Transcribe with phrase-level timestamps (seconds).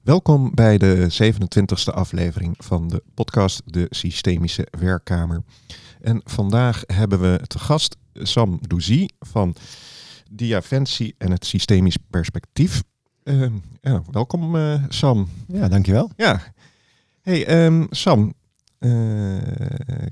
[0.00, 5.42] Welkom bij de 27e aflevering van de podcast De Systemische Werkkamer.
[6.00, 9.54] En vandaag hebben we te gast Sam Douzy van
[10.30, 12.82] Diaventie en het Systemisch Perspectief.
[13.24, 15.28] Uh, ja, welkom uh, Sam.
[15.46, 16.10] Ja, dankjewel.
[16.16, 16.40] Ja.
[17.22, 18.34] Hey um, Sam,
[18.78, 18.90] uh,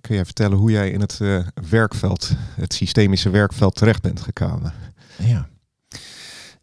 [0.01, 4.73] kun jij vertellen hoe jij in het uh, werkveld, het systemische werkveld terecht bent gekomen?
[5.19, 5.49] Ja.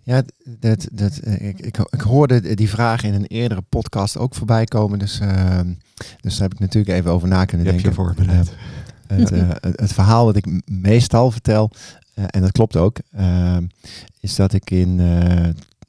[0.06, 0.24] Ja,
[0.60, 5.00] dat, dat, ik, ik, ik hoorde die vraag in een eerdere podcast ook voorbij komen.
[5.00, 5.60] Dus, uh,
[6.22, 7.90] dus daar heb ik natuurlijk even over na kunnen denken.
[7.90, 8.54] Je voorbereid.
[9.12, 11.72] Uh, het, uh, het, het, verhaal wat ik meestal vertel,
[12.14, 12.98] en dat klopt ook,
[14.20, 14.96] is dat ik in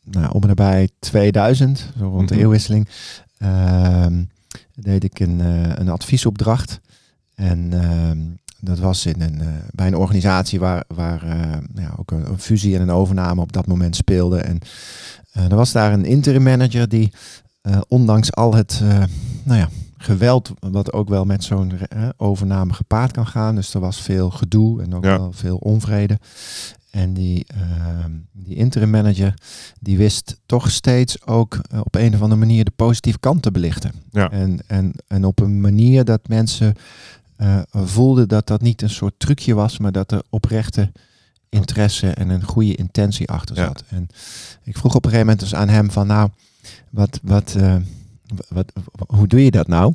[0.03, 2.27] nou, om en nabij 2000, zo rond mm -hmm.
[2.27, 2.89] de eeuwwisseling,
[3.39, 4.23] ehm,
[4.75, 5.39] deed ik een,
[5.81, 6.81] een adviesopdracht.
[7.35, 8.19] En ehm,
[8.67, 12.39] dat was in een, uh, bij een organisatie waar, waar uh, ja, ook een, een,
[12.39, 14.39] fusie en een overname op dat moment speelde.
[14.39, 14.59] En
[15.37, 17.13] uh, er was daar een interim manager die,
[17.89, 18.83] ondanks al het
[19.43, 21.73] nou ja, geweld, wat ook wel met zo'n
[22.17, 23.55] overname gepaard kan gaan.
[23.55, 25.19] Dus er was veel gedoe en ook ja.
[25.19, 26.19] wel veel onvrede.
[26.91, 27.47] En die,
[28.33, 29.35] die interim manager,
[29.81, 33.93] die wist toch steeds ook op een of andere manier de positieve kant te belichten.
[34.11, 34.31] Ja.
[34.31, 36.75] En, en, en op een manier dat mensen
[37.39, 40.93] uh, voelde dat dat niet een soort trucje was, maar dat er oprechte
[41.49, 43.85] interesse en een goede intentie achter zat.
[43.89, 43.97] Ja.
[43.97, 44.09] En
[44.63, 46.31] ik vroeg op een gegeven moment dus aan hem van nou,
[46.91, 47.77] wat, wat, uh,
[48.49, 48.73] wat,
[49.07, 49.95] hoe doe je dat nou?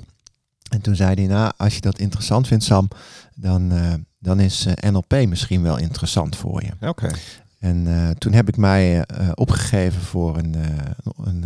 [0.69, 2.87] En toen zei hij, nou, als je dat interessant vindt, Sam,
[3.35, 6.71] dan, uh, dan is NLP misschien wel interessant voor je.
[6.73, 6.87] Oké.
[6.87, 7.11] Okay.
[7.59, 10.55] En toen heb ik mij opgegeven voor een,
[11.23, 11.45] een,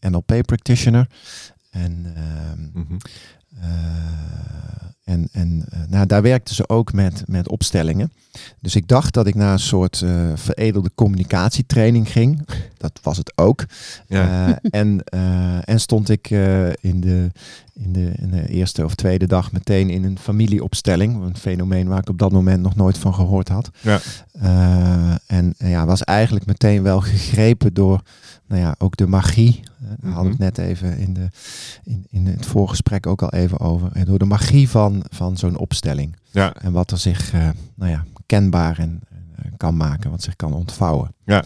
[0.00, 1.08] een NLP practitioner.
[1.70, 2.14] En
[2.72, 2.98] mm -hmm.
[5.06, 8.12] En, en uh, nou, daar werkten ze ook met, met opstellingen.
[8.60, 12.48] Dus ik dacht dat ik naar een soort uh, veredelde communicatietraining ging.
[12.76, 13.64] Dat was het ook.
[14.06, 14.48] Ja.
[14.48, 15.04] Uh, en,
[15.64, 16.30] en stond ik
[16.80, 17.30] in, de,
[17.72, 21.22] in, de, in de eerste of tweede dag meteen in een familieopstelling.
[21.22, 23.70] Een fenomeen waar ik op dat moment nog nooit van gehoord had.
[23.80, 24.00] Ja.
[25.26, 28.02] en ja, was eigenlijk meteen wel gegrepen door
[28.46, 29.60] nou ja, ook de magie.
[29.78, 31.28] Daar hadden we het net even in, de,
[31.84, 33.90] in, in het voorgesprek ook al even over.
[33.92, 36.16] En door de magie van, van zo'n opstelling.
[36.30, 36.54] Ja.
[36.54, 40.52] En wat er zich uh, nou ja, kenbaar en, uh, kan maken, wat zich kan
[40.52, 41.14] ontvouwen.
[41.24, 41.44] Ja.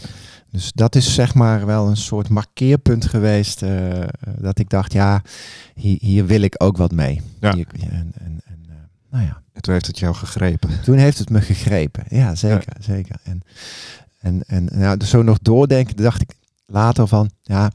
[0.49, 3.61] Dus dat is zeg maar wel een soort markeerpunt geweest.
[3.61, 4.03] Uh,
[4.37, 5.21] dat ik dacht, ja,
[5.75, 7.21] hier, hier, wil ik ook wat mee.
[7.39, 7.53] Ja.
[7.53, 8.65] Hier, en, en, en
[9.09, 9.41] nou ja.
[9.53, 10.69] En toen heeft het jou gegrepen.
[10.83, 12.03] Toen heeft het me gegrepen.
[12.09, 12.73] Ja, zeker.
[12.77, 12.81] Ja.
[12.81, 13.15] zeker.
[13.23, 13.41] En,
[14.19, 16.31] en, en nou, dus zo nog doordenken, dacht ik,
[16.65, 17.71] later van, ja,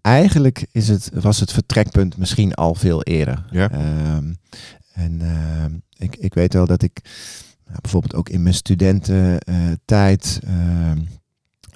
[0.00, 3.44] eigenlijk is het, was het vertrekpunt misschien al veel eerder.
[3.50, 3.70] Ja.
[4.16, 4.36] Um,
[4.98, 5.64] en uh,
[5.96, 7.00] ik, ik weet wel dat ik
[7.66, 10.90] nou, bijvoorbeeld ook in mijn studententijd, uh,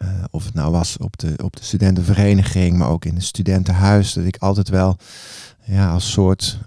[0.03, 4.13] uh, of het nou was op de, op de studentenvereniging, maar ook in het studentenhuis,
[4.13, 4.97] dat ik altijd wel
[5.65, 6.59] ja, als soort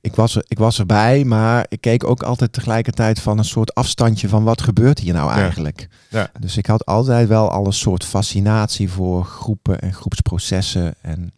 [0.00, 3.74] ik was, er, ik was erbij, maar ik keek ook altijd tegelijkertijd van een soort
[3.74, 5.88] afstandje van wat gebeurt hier nou eigenlijk.
[6.08, 6.18] Ja.
[6.18, 6.30] Ja.
[6.40, 10.94] Dus ik had altijd wel al een soort fascinatie voor groepen en groepsprocessen.
[11.00, 11.32] En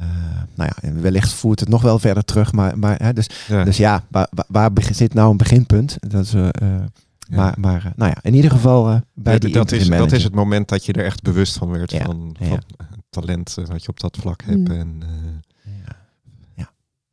[0.00, 0.06] uh,
[0.54, 3.64] nou ja, en wellicht voert het nog wel verder terug, maar, maar hè, dus, ja.
[3.64, 5.96] dus ja, waar, waar zit nou een beginpunt?
[6.00, 6.48] Dat is, uh,
[7.28, 7.36] Ja.
[7.36, 10.24] Maar, maar nou ja, in ieder geval uh, bij Ja, die dat, is, dat is
[10.24, 12.04] het moment dat je er echt bewust van werd Ja.
[12.04, 12.46] van, Ja.
[12.46, 14.68] van het talent wat je op dat vlak hebt.
[14.68, 14.74] Mm.
[14.76, 15.08] En, eh,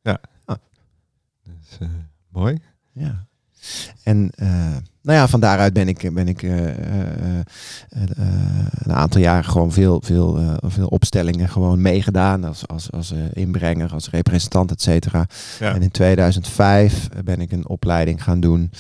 [0.01, 0.19] Ja.
[1.43, 1.87] dus, eh,
[2.29, 2.59] mooi.
[2.91, 3.25] Ja.
[4.03, 6.73] En uh, nou ja, van daaruit ben ik, ben ik uh, uh,
[8.83, 14.09] een aantal jaar gewoon veel, veel, veel opstellingen gewoon meegedaan als, als, als inbrenger, als
[14.09, 15.25] representant, et cetera.
[15.59, 15.73] Ja.
[15.75, 18.71] En in 2005 ben ik een opleiding gaan doen,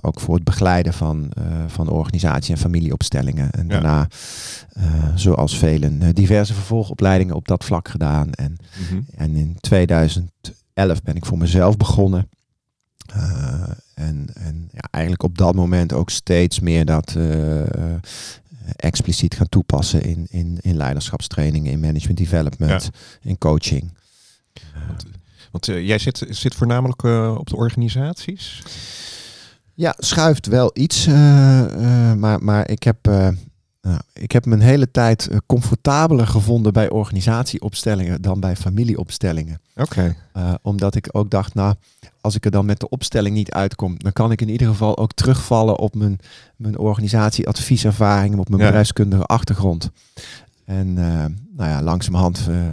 [0.00, 1.30] ook voor het begeleiden van,
[1.66, 3.50] van organisatie- en familieopstellingen.
[3.50, 3.72] En Ja.
[3.72, 4.08] daarna,
[5.14, 8.32] zoals velen, diverse vervolgopleidingen op dat vlak gedaan.
[8.32, 8.56] En,
[8.90, 9.00] Mhm.
[9.16, 12.28] en in 2011 ben ik voor mezelf begonnen.
[14.00, 17.64] En en ja, eigenlijk op dat moment ook steeds meer dat uh, uh,
[18.76, 22.90] expliciet gaan toepassen in, in, in leiderschapstrainingen, in management development,
[23.22, 23.92] in coaching.
[24.86, 25.04] Want,
[25.50, 28.62] want eh, jij zit, zit voornamelijk eh, op de organisaties.
[29.74, 31.60] Ja, schuift wel iets, eh,
[32.10, 33.28] eh, maar, maar ik heb eh,
[33.82, 39.60] Nou, ik heb mijn hele tijd eh, comfortabeler gevonden bij organisatieopstellingen dan bij familieopstellingen.
[39.76, 40.16] Oké.
[40.36, 41.74] Uh, omdat ik ook dacht, nou,
[42.20, 44.98] als ik er dan met de opstelling niet uitkom, dan kan ik in ieder geval
[44.98, 46.18] ook terugvallen op mijn,
[46.56, 48.66] mijn organisatieadvieservaring, op mijn Ja.
[48.66, 49.90] bedrijfskundige achtergrond.
[50.64, 51.24] En uh,
[51.56, 52.66] nou ja, langzamerhand uh,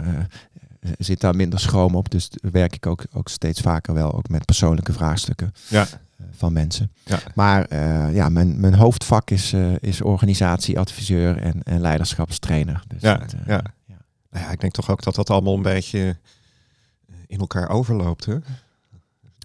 [0.98, 2.10] zit daar minder schroom op.
[2.10, 5.86] Dus werk ik ook, ook steeds vaker wel ook met persoonlijke vraagstukken Ja.
[6.30, 6.92] Van mensen.
[7.04, 7.20] Ja.
[7.34, 12.82] Maar uh, ja, mijn, mijn hoofdvak is, uh, is organisatieadviseur en, en leiderschapstrainer.
[12.86, 13.62] Dus Ja, dat, uh, ja.
[14.30, 16.16] Nou ja, ik denk toch ook dat dat allemaal een beetje
[17.26, 18.24] in elkaar overloopt.
[18.24, 18.36] Hè?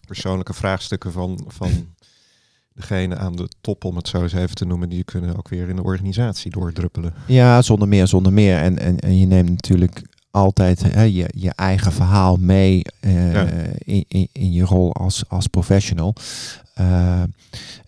[0.08, 1.72] Persoonlijke vraagstukken van, van
[2.74, 5.70] degene aan de top, om het zo eens even te noemen, die kunnen ook weer
[5.70, 7.14] in de organisatie doordruppelen.
[7.28, 8.58] Ja, zonder meer, zonder meer.
[8.58, 10.02] En, en, en je neemt natuurlijk
[10.34, 13.46] altijd hè, je, je eigen verhaal mee uh, Ja.
[13.78, 16.14] in, in, in je rol als, als professional.
[16.80, 17.24] Uh,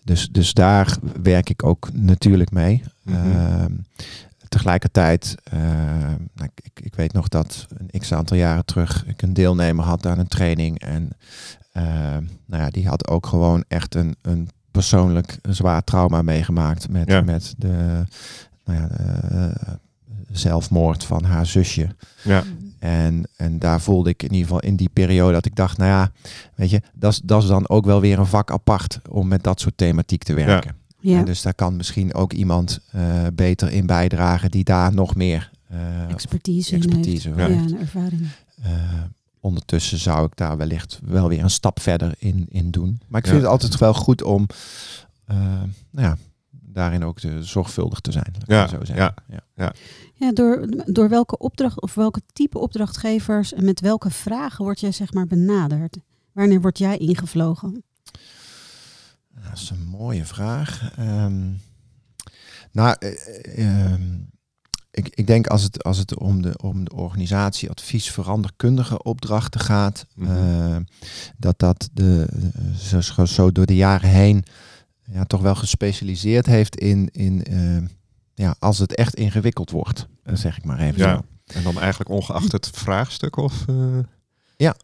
[0.04, 2.84] dus, dus daar werk ik ook natuurlijk mee.
[3.02, 3.28] Mhm.
[3.28, 3.66] Uh,
[4.50, 5.60] tegelijkertijd, uh,
[6.34, 10.06] nou, ik, ik weet nog dat een x aantal jaren terug ik een deelnemer had
[10.06, 10.80] aan een training.
[10.80, 11.10] En
[11.74, 11.84] uh,
[12.46, 17.10] nou ja, die had ook gewoon echt een, een persoonlijk een zwaar trauma meegemaakt met,
[17.10, 17.22] Ja.
[17.22, 18.04] met de,
[18.66, 19.54] nou ja, de,
[20.32, 21.88] zelfmoord van haar zusje.
[22.24, 22.44] Ja.
[22.80, 25.90] En, en daar voelde ik in ieder geval in die periode dat ik dacht, nou
[25.90, 26.12] ja,
[26.56, 29.44] weet je, dat is- dat is dan ook wel weer een vak apart om met
[29.44, 30.76] dat soort thematiek te werken.
[31.00, 33.02] Ja, En dus daar kan misschien ook iemand eh,
[33.34, 37.50] beter in bijdragen die daar nog meer eh, expertise, expertise in heeft.
[37.50, 37.70] heeft.
[37.70, 37.76] Ja.
[37.76, 38.28] En ervaring.
[38.64, 38.72] eh,
[39.40, 43.00] ondertussen zou ik daar wellicht wel weer een stap verder in, in doen.
[43.08, 43.44] Maar ik vind Ja.
[43.44, 44.48] het altijd wel goed om
[45.26, 45.36] eh,
[45.92, 46.18] nou ja,
[46.76, 48.34] daarin ook te, zorgvuldig te zijn.
[48.46, 49.14] Ja, zo zeggen.
[49.56, 49.74] ja.
[50.14, 54.92] Ja, door, door welke opdracht of welke type opdrachtgevers en met welke vragen word jij
[54.92, 55.98] zeg maar benaderd?
[56.32, 57.84] Wanneer word jij ingevlogen?
[59.50, 60.92] Dat is een mooie vraag.
[60.98, 61.52] Ehm,
[62.72, 64.02] nou, eh, ehm,
[64.92, 69.60] ik, ik denk als het, als het om, de, om de organisatie advies veranderkundige opdrachten
[69.60, 70.32] gaat, Mhm.
[70.32, 70.78] eh,
[71.38, 72.28] dat dat de,
[72.78, 74.44] zo, zo- zo door de jaren heen
[75.12, 77.88] ja, toch wel gespecialiseerd heeft in, in eh,
[78.34, 81.16] ja, als het echt ingewikkeld wordt, eh, zeg ik maar even Ja.
[81.16, 81.26] zo.
[81.58, 83.68] En dan eigenlijk ongeacht het vraagstuk of...
[83.68, 83.76] eh,
[84.58, 84.76] Ja,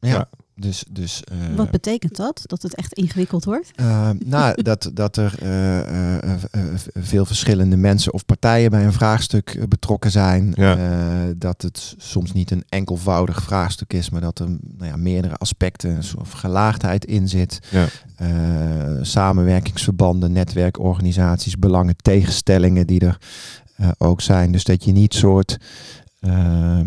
[0.00, 0.28] Ja.
[0.56, 2.42] Dus, dus eh, Wat betekent dat?
[2.44, 3.70] Dat het echt ingewikkeld wordt?
[3.80, 6.62] Uh, nou, dat, dat er uh, uh, uh,
[6.94, 10.52] veel verschillende mensen of partijen bij een vraagstuk eh, betrokken zijn.
[10.54, 10.76] Ja.
[10.76, 15.36] Uh, dat het soms niet een enkelvoudig vraagstuk is, maar dat er nou ja, meerdere
[15.36, 17.58] aspecten of gelaagdheid in zit.
[17.70, 17.86] Ja.
[18.22, 23.18] Uh, samenwerkingsverbanden, netwerkorganisaties, belangen, tegenstellingen die er
[23.80, 24.52] uh, ook zijn.
[24.52, 25.56] Dus dat je niet soort
[26.20, 26.80] uh,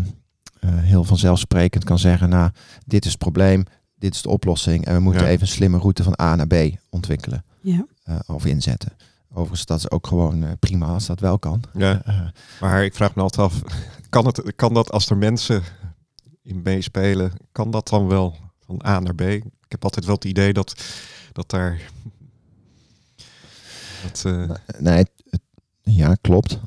[0.65, 2.51] heel vanzelfsprekend kan zeggen, nou,
[2.85, 3.63] dit is het probleem,
[3.95, 5.27] dit is de oplossing en we moeten Ja.
[5.27, 6.53] even een slimme route van A naar B
[6.89, 7.85] ontwikkelen Ja.
[8.05, 8.91] uh, of inzetten.
[9.29, 11.63] Overigens, dat is ook gewoon uh, prima als dat wel kan.
[11.73, 12.01] Ja.
[12.07, 12.27] Uh,
[12.61, 13.61] Maar ik vraag me altijd af,
[14.09, 15.63] kan, het, kan dat als er mensen
[16.43, 19.21] in meespelen, kan dat dan wel van A naar B?
[19.21, 20.83] Ik heb altijd wel het idee dat,
[21.31, 21.81] dat daar...
[24.03, 24.49] Dat, uh...
[24.79, 25.41] Nee, het, het,
[25.81, 26.59] ja, klopt.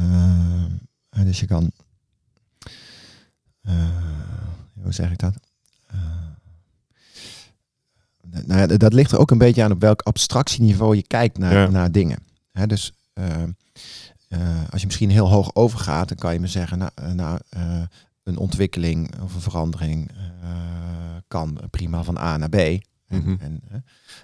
[0.00, 0.64] Uh,
[1.10, 1.70] dus je kan...
[3.68, 3.74] Uh,
[4.82, 5.34] hoe zeg ik dat?
[8.46, 11.52] nou ja, dat ligt er ook een beetje aan op welk abstractieniveau je kijkt naar,
[11.52, 11.66] Ja.
[11.68, 12.18] naar dingen.
[12.52, 12.92] Hè, dus
[14.70, 17.38] als je misschien heel hoog overgaat, dan kan je me zeggen, nou, nou
[18.22, 20.10] een ontwikkeling of een verandering
[21.28, 22.54] kan prima van A naar B.
[22.54, 23.34] En, Mhm.
[23.40, 23.62] en,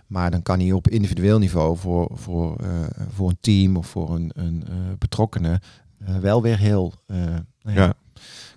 [0.06, 2.68] maar dan kan hij op individueel niveau voor, voor, uh,
[3.14, 5.60] voor een team of voor een, een uh, betrokkenen
[6.08, 7.94] uh, wel weer heel nou ja.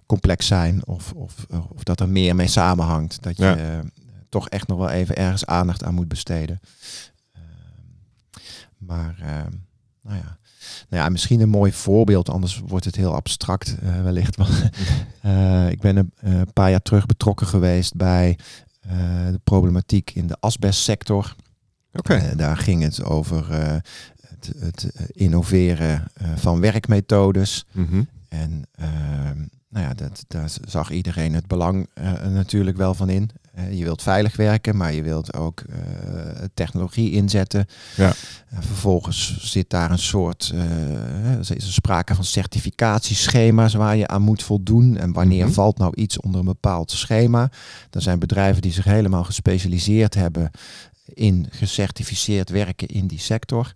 [0.07, 0.85] Complex zijn.
[0.87, 3.23] Of, of, of dat er meer mee samenhangt.
[3.23, 3.81] Dat je Ja.
[4.29, 6.59] toch echt nog wel even ergens aandacht aan moet besteden.
[7.33, 7.43] Ehm,
[8.77, 9.51] maar ehm,
[10.01, 10.37] nou ja.
[10.89, 14.37] Nou ja, misschien een mooi voorbeeld, anders wordt het heel abstract uh, wellicht.
[15.25, 18.37] uh, ik ben een paar jaar terug betrokken geweest bij
[19.31, 21.35] de problematiek in de asbestsector.
[21.93, 22.35] Okay.
[22.35, 27.65] daar ging het over het, het, innoveren van werkmethodes.
[27.71, 28.07] Mm -hmm.
[28.29, 28.65] En
[29.77, 33.29] nou ja, dat, daar zag iedereen het belang uh, natuurlijk wel van in.
[33.57, 35.75] Uh, je wilt veilig werken, maar je wilt ook uh,
[36.53, 37.65] technologie inzetten.
[37.95, 38.13] Ja.
[38.59, 40.53] vervolgens zit daar een soort,
[41.39, 44.97] is er sprake van certificatieschema's waar je aan moet voldoen.
[44.97, 45.53] En wanneer Mhm.
[45.53, 47.49] valt nou iets onder een bepaald schema?
[47.91, 50.51] Er zijn bedrijven die zich helemaal gespecialiseerd hebben
[51.13, 53.73] in gecertificeerd werken in die sector.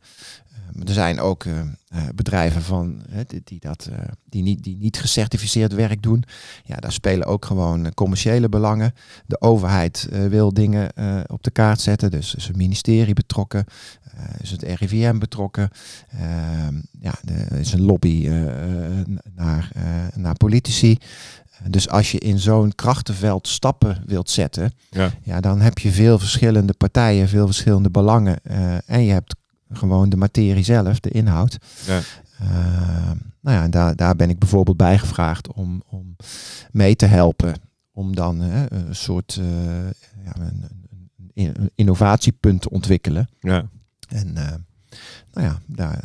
[0.75, 3.89] Uh, er zijn ook uh, uh, bedrijven van, die, die, dat,
[4.29, 6.23] die, niet, die niet gecertificeerd werk doen.
[6.63, 8.93] Ja, daar spelen ook gewoon commerciële belangen.
[9.25, 10.91] De overheid wil dingen
[11.27, 12.11] op de kaart zetten.
[12.11, 13.65] Dus is het ministerie betrokken.
[14.41, 15.69] Is het RIVM betrokken.
[16.09, 18.29] Ehm, ja, er is een lobby
[19.35, 19.71] naar,
[20.15, 20.97] naar politici.
[21.69, 25.11] Dus als je in zo'n krachtenveld stappen wilt zetten, ja.
[25.23, 28.39] Ja, dan heb je veel verschillende partijen, veel verschillende belangen.
[28.43, 29.35] Uh, en je hebt
[29.73, 31.57] gewoon de materie zelf, de inhoud.
[31.85, 31.99] Ja.
[32.41, 33.11] Uh,
[33.41, 36.15] nou ja, daar, daar ben ik bijvoorbeeld bij gevraagd om, om
[36.71, 37.53] mee te helpen.
[37.91, 39.33] Om dan uh, een soort
[40.23, 40.63] ja, een,
[41.33, 43.29] een, innovatiepunt te ontwikkelen.
[43.39, 43.69] Ja.
[44.07, 44.33] En
[45.33, 45.99] nou ja, daar,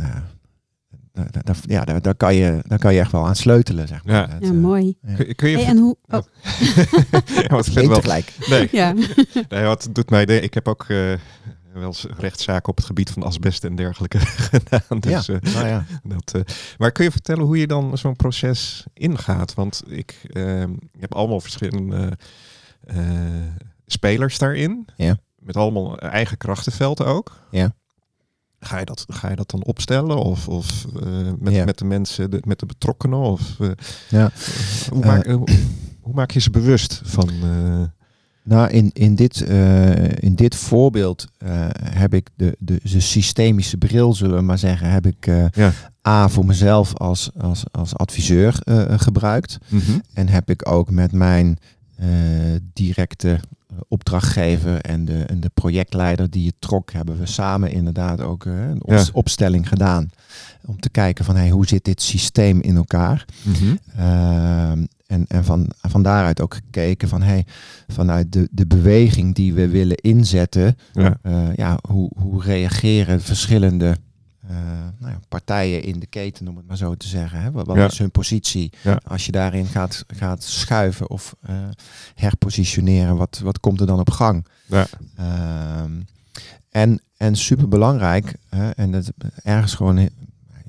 [1.16, 4.04] daar, daar- ja, daar, daar, kan je, daar kan je echt wel aan sleutelen, zeg
[4.04, 4.14] maar.
[4.14, 4.36] Ja.
[4.40, 4.96] Ja, eh, mooi.
[5.02, 5.14] ja.
[5.14, 5.96] Kun, kun je Hey, en hoe...
[6.08, 6.22] Oh,
[7.26, 8.32] ja, wat wel, tegelijk.
[8.48, 8.94] nee, ja.
[9.48, 11.12] nee, wat doet mij de, Ik heb ook eh,
[11.78, 14.18] wel eens rechtszaken op het gebied van asbest en dergelijke
[14.50, 15.00] gedaan.
[15.00, 15.84] Dus, ja, eh, nou ja.
[16.14, 19.54] dat, eh, maar kun je vertellen hoe je dan zo'n proces ingaat?
[19.54, 22.18] Want ik eh, je hebt allemaal verschillende
[22.84, 22.98] eh,
[23.86, 24.88] spelers daarin.
[24.96, 25.16] Ja.
[25.38, 27.40] Met allemaal eigen krachtenveld ook.
[27.50, 27.74] Ja.
[28.60, 30.16] Ga je dat, ga je dat dan opstellen?
[30.16, 30.84] Of, of
[31.38, 31.64] met, Ja.
[31.64, 33.18] met de mensen, de, met de betrokkenen?
[33.18, 33.56] Of,
[34.08, 34.30] Ja.
[34.90, 35.48] hoe, maak, hoe,
[36.00, 37.30] hoe maak je ze bewust van...
[38.48, 43.76] Nou, in, in, dit, eh, in dit voorbeeld eh, heb ik de, de, de systemische
[43.76, 45.72] bril, zullen we maar zeggen, heb ik eh, Ja.
[46.08, 48.54] A voor mezelf als, als, als adviseur
[48.96, 49.58] gebruikt.
[49.68, 49.98] mhm.
[50.14, 51.58] En heb ik ook met mijn
[52.72, 53.40] directe
[53.88, 58.78] opdrachtgever en de, en de projectleider die het trok, hebben we samen inderdaad ook een
[58.84, 59.04] op- Ja.
[59.12, 60.10] opstelling gedaan.
[60.64, 63.24] Om te kijken van hey, hoe zit dit systeem in elkaar?
[63.96, 67.46] Ehm, en en van, van daaruit ook gekeken van hey,
[67.86, 71.18] vanuit de, de beweging die we willen inzetten, Ja.
[71.22, 73.96] eh, ja, hoe, hoe reageren verschillende
[74.48, 74.56] eh,
[74.98, 77.40] nou ja, partijen in de keten, om het maar zo te zeggen.
[77.40, 77.50] Hè?
[77.50, 77.86] Wat, wat Ja.
[77.86, 78.72] is hun positie?
[78.82, 79.00] Ja.
[79.06, 81.54] Als je daarin gaat, gaat schuiven of eh,
[82.14, 84.46] herpositioneren, wat, wat komt er dan op gang?
[84.66, 84.86] Ja.
[85.16, 85.92] Ehm,
[86.70, 88.34] en, en super belangrijk,
[88.76, 90.08] en dat ergens gewoon,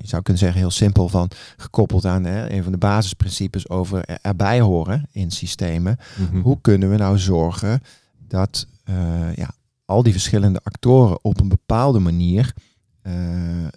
[0.00, 4.04] je zou kunnen zeggen heel simpel van, gekoppeld aan hè, een van de basisprincipes over
[4.04, 5.96] er- erbij horen in systemen.
[6.18, 6.40] Mhm.
[6.40, 7.80] Hoe kunnen we nou zorgen
[8.28, 9.50] dat eh, ja,
[9.84, 12.52] al die verschillende actoren op een bepaalde manier
[13.02, 13.12] eh,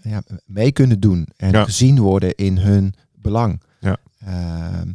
[0.02, 1.64] ja, mee kunnen doen en Ja.
[1.64, 3.62] gezien worden in hun belang?
[3.80, 3.98] Ja.
[4.26, 4.88] Ehm,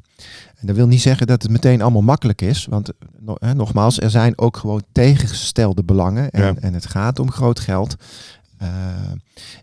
[0.56, 4.10] en dat wil niet zeggen dat het meteen allemaal makkelijk is, want no- nogmaals, er
[4.10, 6.54] zijn ook gewoon tegengestelde belangen en, Ja.
[6.60, 7.96] en het gaat om groot geld.
[8.58, 9.16] Ehm,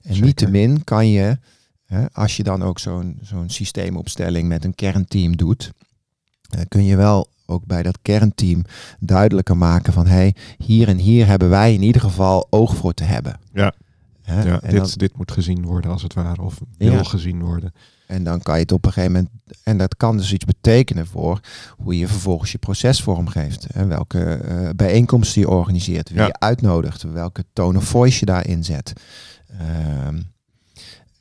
[0.04, 1.38] en niettemin kan je,
[1.94, 5.72] hè, als je dan ook zo'n zo'n systeemopstelling met een kernteam doet,
[6.50, 8.64] eh, kun je wel ook bij dat kernteam
[9.00, 13.04] duidelijker maken van hey, hier en hier hebben wij in ieder geval oog voor te
[13.04, 13.40] hebben.
[13.54, 13.74] Ja.
[14.22, 17.04] Hè, Ja, en, dit, dan, dit moet gezien worden als het ware, of wil Ja.
[17.04, 17.74] gezien worden.
[18.08, 19.30] en dan kan je het op een gegeven moment,
[19.64, 21.40] en dat kan dus iets betekenen voor
[21.78, 23.66] hoe je vervolgens je proces vormgeeft.
[23.66, 26.26] En welke eh, bijeenkomsten je organiseert, wie Ja.
[26.26, 28.94] je uitnodigt, welke tone of voice je daarin zet.
[29.60, 30.22] Ehm,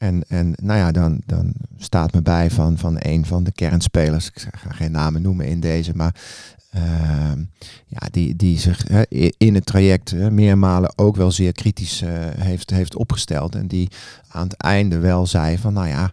[0.02, 4.26] en, en nou ja, dan, dan staat me bij van, van een van de kernspelers,
[4.26, 6.14] ik ga geen namen noemen in deze, maar
[6.70, 7.42] ehm,
[7.86, 9.02] ja, die, die zich hè,
[9.36, 13.54] in het traject hè, meermalen ook wel zeer kritisch eh, heeft, heeft opgesteld.
[13.54, 13.88] En die
[14.28, 16.12] aan het einde wel zei van, nou ja,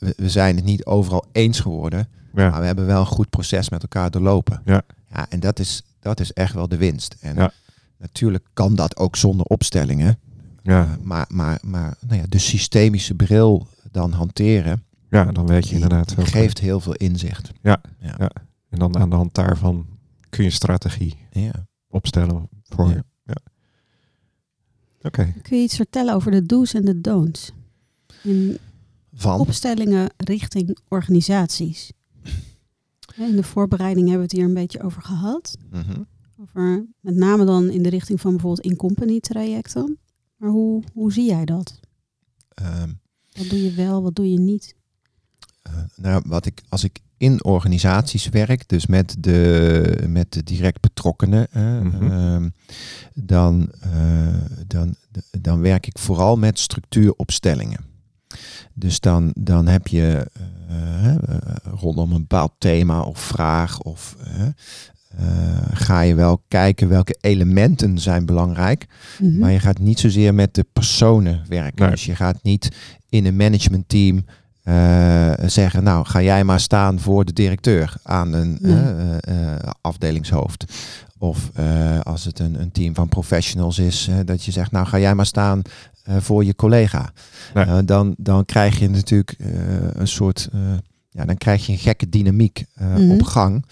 [0.00, 2.50] we, we zijn het niet overal eens geworden, Ja.
[2.50, 4.62] maar we hebben wel een goed proces met elkaar doorlopen.
[4.64, 4.82] Ja.
[5.14, 7.16] ja en dat is, dat is echt wel de winst.
[7.20, 7.52] En Ja.
[7.98, 10.18] natuurlijk kan dat ook zonder opstellingen.
[10.66, 10.84] Ja.
[10.84, 15.74] Uh, maar maar, maar nou ja, de systemische bril dan hanteren, ja, dan weet je
[15.74, 16.14] inderdaad.
[16.18, 17.50] geeft heel veel inzicht.
[18.68, 19.86] En dan aan de hand daarvan
[20.28, 21.66] kun je strategie Ja.
[21.88, 22.88] opstellen voor.
[22.88, 23.02] Ja.
[23.24, 23.34] Ja.
[25.02, 25.32] Oké.
[25.42, 27.52] Kun je iets vertellen over de do's en de don'ts?
[28.22, 28.58] In
[29.14, 31.92] Van, opstellingen richting organisaties.
[33.16, 35.56] In de voorbereiding hebben we het hier een beetje over gehad.
[35.70, 36.00] Mhm.
[36.40, 39.98] Over, met name dan in de richting van bijvoorbeeld in-company trajecten.
[40.36, 41.80] Maar hoe, hoe zie jij dat?
[42.54, 42.90] Ehm,
[43.36, 44.74] Wat doe je wel, wat doe je niet?
[45.62, 50.80] eh, nou, wat ik, als ik in organisaties werk, dus met de, met de direct
[50.80, 52.10] betrokkenen, Mhm.
[52.12, 52.48] ehm,
[53.14, 54.34] dan, eh,
[54.66, 54.94] dan,
[55.40, 57.84] dan werk ik vooral met structuuropstellingen.
[58.74, 60.30] Dus dan, dan heb je
[60.68, 61.14] eh,
[61.80, 64.16] rondom een bepaald thema of vraag of
[65.16, 65.24] eh,
[65.72, 68.86] ga je wel kijken welke elementen zijn belangrijk.
[69.20, 69.38] Mhm.
[69.38, 71.82] Maar je gaat niet zozeer met de personen werken.
[71.82, 71.90] Nee.
[71.90, 72.68] Dus je gaat niet
[73.08, 74.24] in een managementteam
[74.62, 79.16] eh, zeggen, nou ga jij maar staan voor de directeur aan een Nee.
[79.20, 79.34] eh,
[79.80, 80.64] afdelingshoofd.
[81.18, 84.98] Of eh, als het een, een team van professionals is, dat je zegt, nou ga
[84.98, 85.62] jij maar staan
[86.04, 87.10] eh, voor je collega.
[87.54, 87.64] Nee.
[87.64, 89.48] Eh, dan, dan krijg je natuurlijk eh,
[89.92, 90.60] een soort, eh,
[91.10, 93.10] ja, dan krijg je een gekke dynamiek Mhm.
[93.10, 93.64] op gang.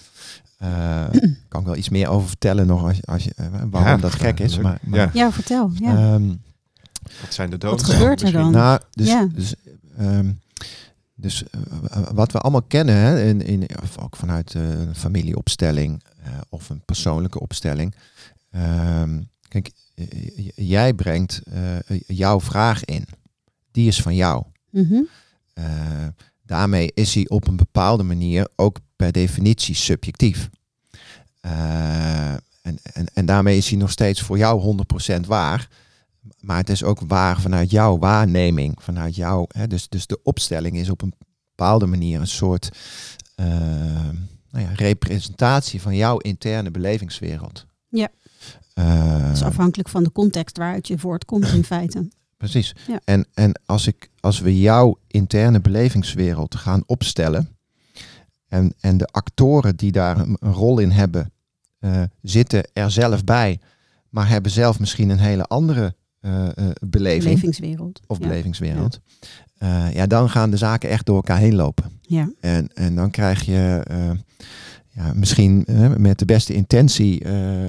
[0.58, 1.04] Eh
[1.48, 3.96] kan ik wel iets meer over vertellen nog als, je- als je, eh, waarom Ja,
[3.96, 4.58] dat gek is.
[4.58, 5.10] Maar, maar, Ja.
[5.12, 5.70] Ja, vertel.
[5.74, 5.96] Ja.
[6.14, 6.28] Ehm,
[7.20, 7.86] Wat zijn de Wat doden?
[7.86, 8.50] gebeurt er dan?
[8.52, 9.28] nou, dus, Ja.
[9.34, 9.54] dus,
[9.96, 10.32] ehm,
[11.14, 11.60] dus eh,
[12.12, 16.68] wat we allemaal kennen, hè, in, in, of ook vanuit eh, een familieopstelling eh, of
[16.70, 17.94] een persoonlijke opstelling.
[18.50, 19.70] Ehm, kijk,
[20.54, 23.04] jij brengt eh, jouw vraag in.
[23.70, 24.44] Die is van jou.
[25.52, 25.64] Eh,
[26.46, 30.50] daarmee is hij op een bepaalde manier ook per definitie subjectief.
[31.40, 34.76] Eh, en, en, en daarmee is hij nog steeds voor jou
[35.16, 35.68] 100% waar.
[36.40, 39.46] maar het is ook waar vanuit jouw waarneming, vanuit jou.
[39.48, 41.14] Hè, dus, dus de opstelling is op een
[41.56, 42.68] bepaalde manier een soort
[43.36, 43.46] uh,
[44.50, 47.66] nou ja, representatie van jouw interne belevingswereld.
[47.88, 48.08] Ja.
[48.74, 52.08] Uh, Dat is afhankelijk van de context waaruit je voortkomt in feite.
[52.50, 52.74] Precies.
[52.86, 53.00] Ja.
[53.04, 57.48] En, en als, ik, als we jouw interne belevingswereld gaan opstellen
[58.48, 61.32] en, en de actoren die daar een, een rol in hebben,
[61.80, 63.60] uh, zitten er zelf bij,
[64.08, 66.48] maar hebben zelf misschien een hele andere uh,
[66.80, 67.24] beleving.
[67.24, 68.00] Belevingswereld.
[68.06, 68.26] Of Ja.
[68.28, 69.00] belevingswereld.
[69.58, 69.88] Ja.
[69.88, 72.00] ja, dan gaan de zaken echt door elkaar heen lopen.
[72.00, 72.30] Ja.
[72.40, 73.82] En, en dan krijg je
[74.94, 77.68] ja, misschien uh, met de beste intentie uh,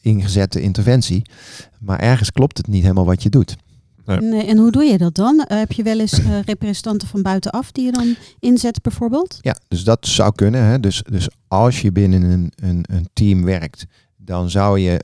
[0.00, 1.22] ingezette interventie.
[1.78, 3.56] Maar ergens klopt het niet helemaal wat je doet.
[4.04, 4.20] Nee.
[4.20, 5.44] Nee, en hoe doe je dat dan?
[5.48, 9.38] heb je wel eens representanten van buitenaf die je dan inzet bijvoorbeeld?
[9.40, 10.62] Ja, dus dat zou kunnen.
[10.62, 10.80] Hè.
[10.80, 13.86] Dus, dus als je binnen een, een, een team werkt,
[14.16, 15.00] dan zou je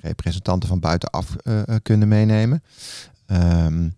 [0.00, 1.36] representanten van buitenaf
[1.82, 2.62] kunnen meenemen.
[3.26, 3.94] Um,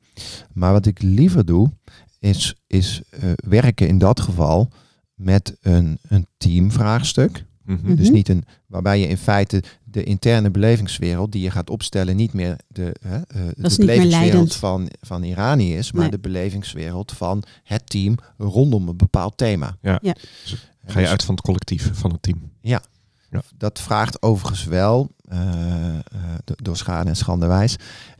[0.52, 1.70] maar wat ik liever doe,
[2.18, 4.70] is, is uh, werken in dat geval
[5.18, 7.44] met een, een teamvraagstuk.
[7.64, 7.94] Mhm.
[7.94, 12.32] Dus niet een, waarbij je in feite de interne belevingswereld die je gaat opstellen niet
[12.32, 13.12] meer de, uh,
[13.56, 16.10] de belevingswereld van, van Irani is, maar Nee.
[16.10, 19.76] de belevingswereld van het team rondom een bepaald thema.
[19.82, 19.98] Ja.
[20.02, 20.12] Ja.
[20.42, 22.52] Dus ga je uit van het collectief, van het team.
[22.60, 22.82] Ja.
[23.30, 23.42] Ja.
[23.56, 25.98] Dat vraagt overigens wel, uh, uh,
[26.44, 27.76] door schade en schande wijs,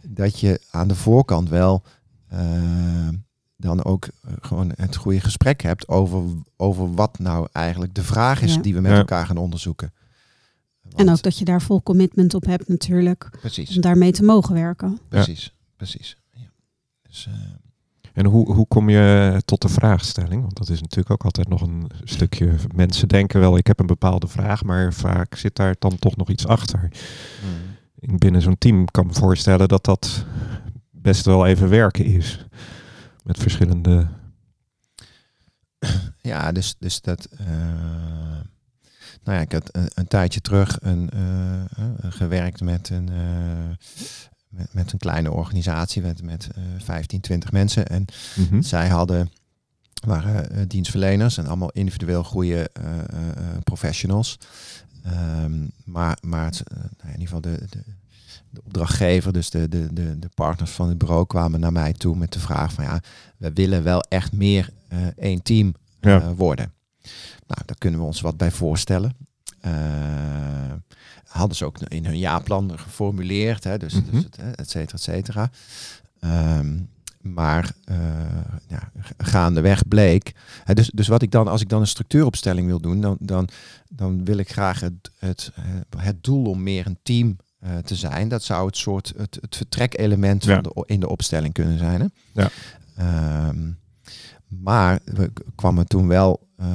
[0.09, 1.83] dat je aan de voorkant wel
[2.33, 3.09] uh,
[3.61, 6.23] dan ook uh, gewoon het goede gesprek hebt over,
[6.57, 8.61] over wat nou eigenlijk de vraag is Ja.
[8.61, 8.99] die we met Ja.
[8.99, 9.93] elkaar gaan onderzoeken.
[10.97, 13.29] En ook dat je daar vol commitment op hebt natuurlijk.
[13.41, 14.99] Precies, Om daarmee te mogen werken.
[15.09, 16.17] precies, precies.
[16.33, 16.51] Ja.
[17.03, 17.35] Dus, uh,
[18.13, 20.43] En hoe, hoe kom je tot de vraagstelling?
[20.43, 22.55] Want dat is natuurlijk ook altijd nog een stukje.
[22.75, 26.29] Mensen denken wel, ik heb een bepaalde vraag, maar vaak zit daar dan toch nog
[26.31, 26.89] iets achter.
[27.99, 30.25] Ik binnen zo'n team kan me voorstellen dat dat
[30.91, 32.47] best wel even werken is.
[33.29, 34.09] Met verschillende.
[36.23, 37.29] Ja, dus, dus dat.
[37.41, 37.47] Uh,
[39.23, 43.11] nou ja, ik had een, een tijdje terug een, uh, uh, gewerkt met een,
[44.49, 46.49] met, met, een kleine organisatie met, met
[46.79, 47.87] 15, 20 mensen.
[47.87, 48.05] En
[48.37, 48.63] Mhm.
[48.63, 49.31] zij hadden,
[50.07, 52.71] waren dienstverleners en allemaal individueel goede
[53.65, 54.39] professionals.
[55.43, 57.85] Um, maar maar het, nou in ieder geval de, de,
[58.51, 62.17] de opdrachtgever, dus de, de, de, de partners van het bureau kwamen naar mij toe
[62.17, 63.01] met de vraag van ja,
[63.37, 65.67] we willen wel echt meer uh, één team
[66.01, 66.35] uh, Ja.
[66.35, 66.73] worden.
[67.47, 69.17] Nou, daar kunnen we ons wat bij voorstellen.
[69.67, 69.73] Uh,
[71.25, 74.11] hadden ze ook in hun jaarplan geformuleerd, hè, dus, Mhm.
[74.11, 75.51] dus het, et cetera, et cetera.
[76.59, 76.89] Um,
[77.21, 77.97] maar uh,
[78.69, 80.33] ja, gaandeweg bleek.
[80.65, 83.49] Hè, dus, dus wat ik dan, als ik dan een structuuropstelling wil doen, dan, dan,
[83.89, 85.53] dan wil ik graag het, het,
[85.97, 88.29] het doel om meer een team uh, te zijn.
[88.29, 90.55] Dat zou het soort het, het vertrekelement Ja.
[90.55, 92.01] van de, in de opstelling kunnen zijn.
[92.01, 92.07] Hè?
[92.43, 92.51] Ja.
[93.49, 93.79] Um,
[94.49, 96.67] maar we kwamen toen wel uh,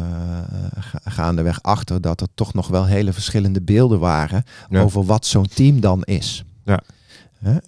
[0.80, 4.82] ga, gaandeweg achter dat er toch nog wel hele verschillende beelden waren Ja.
[4.82, 6.44] over wat zo'n team dan is.
[6.66, 6.82] Ja.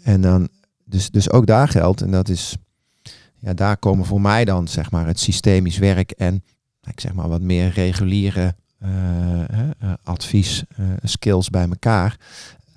[0.04, 0.50] En dan,
[0.86, 2.56] dus, dus ook daar geldt, en dat is,
[3.40, 6.44] ja, daar komen voor mij dan zeg maar het systemisch werk en
[6.84, 8.90] ik zeg maar wat meer reguliere uh,
[10.04, 10.64] advies,
[11.04, 12.18] skills bij elkaar.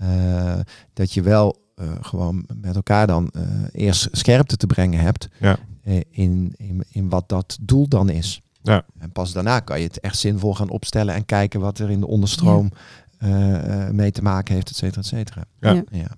[0.02, 0.58] Uh,
[0.92, 5.58] dat je wel uh, gewoon met elkaar dan uh, eerst scherpte te brengen hebt Ja.
[5.82, 8.40] eh, in, in, in wat dat doel dan is.
[8.62, 8.84] Ja.
[8.98, 12.00] En pas daarna kan je het echt zinvol gaan opstellen en kijken wat er in
[12.00, 12.70] de onderstroom
[13.18, 13.84] ja.
[13.86, 15.44] uh, mee te maken heeft, et cetera, et cetera.
[15.60, 15.72] Ja.
[15.90, 16.16] Ja.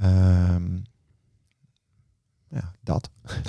[0.00, 0.82] Ja, um,
[2.48, 3.10] ja dat.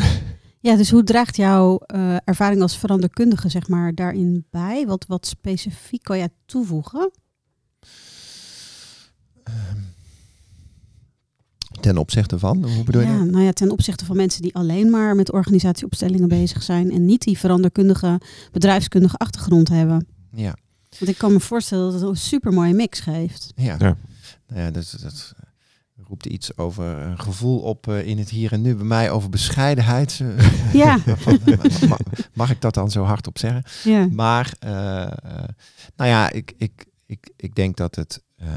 [0.64, 4.88] Ja, dus hoe draagt jouw uh, ervaring als veranderkundige zeg maar, daarin bij?
[4.88, 7.12] Wat, wat specifiek kan jij toevoegen?
[11.82, 13.24] Ten opzichte van, hoe bedoel ja, je?
[13.24, 17.22] Nou ja, ten opzichte van mensen die alleen maar met organisatieopstellingen bezig zijn en niet
[17.22, 20.08] die veranderkundige, bedrijfskundige achtergrond hebben.
[20.36, 20.56] Ja.
[21.00, 23.52] Want ik kan me voorstellen dat het een super mooie mix geeft.
[23.56, 23.76] Ja.
[23.80, 23.98] Ja.
[24.48, 25.34] Nou ja, dat, dat
[26.08, 28.76] roept iets over een gevoel op uh, in het hier en nu.
[28.76, 30.22] Bij mij over bescheidenheid.
[30.74, 31.00] Ja.
[31.88, 32.00] mag,
[32.34, 33.64] mag, ik dat dan zo hard op zeggen?
[33.84, 34.08] Ja.
[34.12, 34.72] Maar, uh,
[35.96, 38.48] nou ja, ik, ik, ik, ik denk dat het, uh,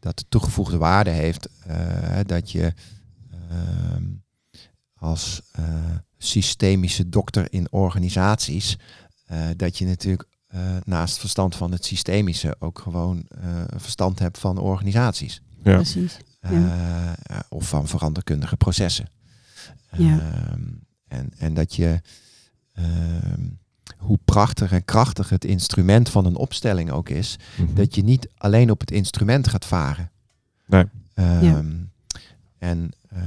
[0.00, 2.72] dat de toegevoegde waarde heeft uh, dat je
[3.32, 3.96] uh,
[4.94, 5.64] als uh,
[6.18, 8.78] systemische dokter in organisaties,
[9.32, 14.38] uh, dat je natuurlijk uh, naast verstand van het systemische ook gewoon uh, verstand hebt
[14.38, 15.42] van organisaties.
[15.62, 15.74] Ja.
[15.74, 16.16] Precies.
[16.40, 17.16] Ja.
[17.48, 19.08] Of van veranderkundige processen.
[19.90, 20.16] Ja.
[20.16, 20.52] Uh,
[21.08, 22.00] en, en dat je
[22.78, 22.84] uh,
[24.00, 27.74] hoe prachtig en krachtig het instrument van een opstelling ook is, Mhm.
[27.74, 30.10] dat je niet alleen op het instrument gaat varen.
[30.66, 30.84] Nee.
[31.14, 31.62] Ehm, Ja.
[32.58, 33.18] En uh,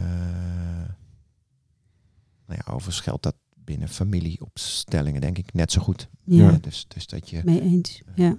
[2.47, 6.07] nou ja, overigens geldt dat binnen familieopstellingen denk ik net zo goed.
[6.23, 8.01] Ja, dus, dus dat je mee eens.
[8.05, 8.35] eh, Ja.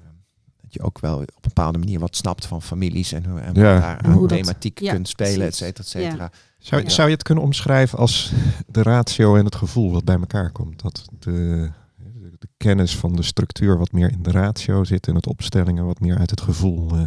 [0.62, 3.54] dat je ook wel op een bepaalde manier wat snapt van families en hoe en
[3.54, 3.78] Ja.
[3.80, 6.30] daar En hoe dat- thematiek ja, kunt spelen, et cetera, et cetera.
[6.58, 6.88] Zou, Ja.
[6.88, 8.32] zou je het kunnen omschrijven als
[8.66, 10.82] de ratio en het gevoel wat bij elkaar komt?
[10.82, 11.70] Dat de
[12.64, 16.18] kennis van de structuur wat meer in de ratio zit en het opstellingen wat meer
[16.18, 16.96] uit het gevoel.
[16.96, 17.02] eh,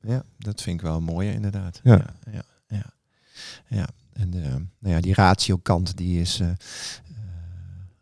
[0.00, 1.80] Ja, dat vind ik wel mooi inderdaad.
[1.82, 1.96] Ja.
[1.96, 2.42] ja, ja.
[2.68, 2.84] ja.
[3.68, 4.40] Ja, en de,
[4.78, 6.54] nou ja, die ratio kant die is eh, eh,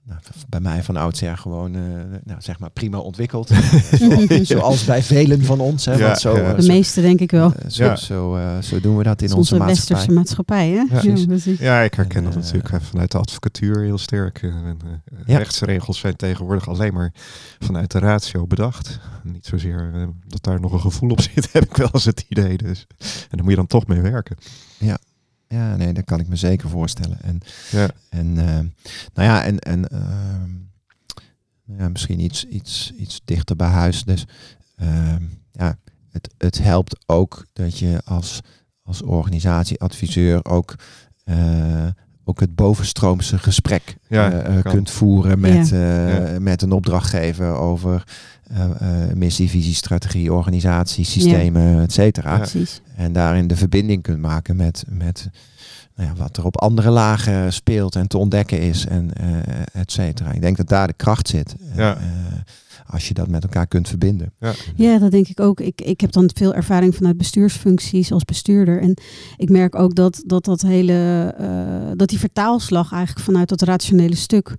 [0.07, 1.81] nou, bij mij van oudsher gewoon eh,
[2.25, 3.49] nou, zeg maar prima ontwikkeld.
[3.99, 5.85] Zo- Zoals bij velen van ons.
[5.85, 6.51] Hè, Ja, want zo, ja.
[6.53, 7.53] eh, De meeste denk ik wel.
[7.55, 7.97] eh, zo, Ja.
[7.97, 9.95] zo, eh, zo doen we dat in onze onze maatschappij.
[9.97, 10.75] westerse maatschappij, hè?
[10.95, 11.27] Ja, precies.
[11.27, 11.59] precies.
[11.59, 14.43] Ja, ik herken En, dat natuurlijk vanuit de advocatuur heel sterk.
[14.43, 15.38] en, eh, Ja.
[15.38, 17.12] Rechtsregels zijn tegenwoordig alleen maar
[17.59, 18.99] vanuit de ratio bedacht.
[19.23, 22.57] Niet zozeer dat daar nog een gevoel op zit, heb ik wel eens het idee.
[22.57, 22.87] Dus.
[22.99, 24.37] En daar moet je dan toch mee werken.
[24.79, 24.99] Ja,
[25.77, 27.19] nee, dat kan ik me zeker voorstellen.
[27.23, 27.40] En,
[27.71, 27.88] Ja.
[28.09, 28.55] en eh,
[29.14, 30.51] nou ja, en, en ehm,
[31.64, 34.05] nou ja, misschien iets, iets, iets dichter bij huis.
[34.05, 34.27] Dus
[34.77, 35.79] ehm, ja,
[36.11, 38.40] het, het helpt ook dat je als,
[38.83, 40.75] als organisatieadviseur ook,
[41.25, 41.87] eh,
[42.25, 46.07] ook het bovenstroomse gesprek Ja, eh, kunt voeren met, Ja.
[46.07, 46.40] eh, Ja.
[46.40, 48.05] met een opdrachtgever over
[49.14, 52.37] missie, visie, strategie, organisatie, systemen, et cetera.
[52.37, 52.64] Ja.
[52.96, 55.28] En daarin de verbinding kunt maken met, met
[55.96, 59.92] nou ja, wat er op andere lagen speelt en te ontdekken is en eh et
[59.92, 60.33] cetera.
[60.33, 61.54] Ik denk dat daar de kracht zit.
[61.76, 61.96] Ja.
[61.96, 62.02] Eh,
[62.87, 64.33] als je dat met elkaar kunt verbinden.
[64.40, 64.52] Ja.
[64.74, 65.61] Ja, dat denk ik ook.
[65.61, 68.80] Ik, ik heb dan veel ervaring vanuit bestuursfuncties als bestuurder.
[68.80, 68.96] En
[69.37, 74.16] ik merk ook dat dat, dat hele eh, dat die vertaalslag eigenlijk vanuit dat rationele
[74.16, 74.57] stuk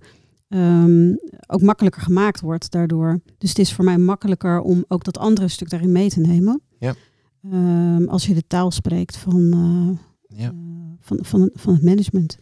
[0.48, 1.14] ehm,
[1.46, 3.20] ook makkelijker gemaakt wordt daardoor.
[3.38, 6.60] Dus het is voor mij makkelijker om ook dat andere stuk daarin mee te nemen.
[6.78, 6.94] Ja.
[7.50, 10.46] Ehm, als je de taal spreekt van, eh, Ja.
[10.48, 10.54] eh,
[11.00, 12.38] van, van, van het management.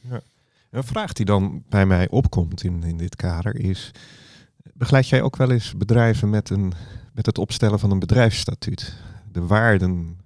[0.71, 3.91] Een vraag die dan bij mij opkomt in, in dit kader is...
[4.75, 6.73] Begeleid jij ook wel eens bedrijven met, een,
[7.13, 8.95] met het opstellen van een bedrijfsstatuut?
[9.33, 10.17] De waarden,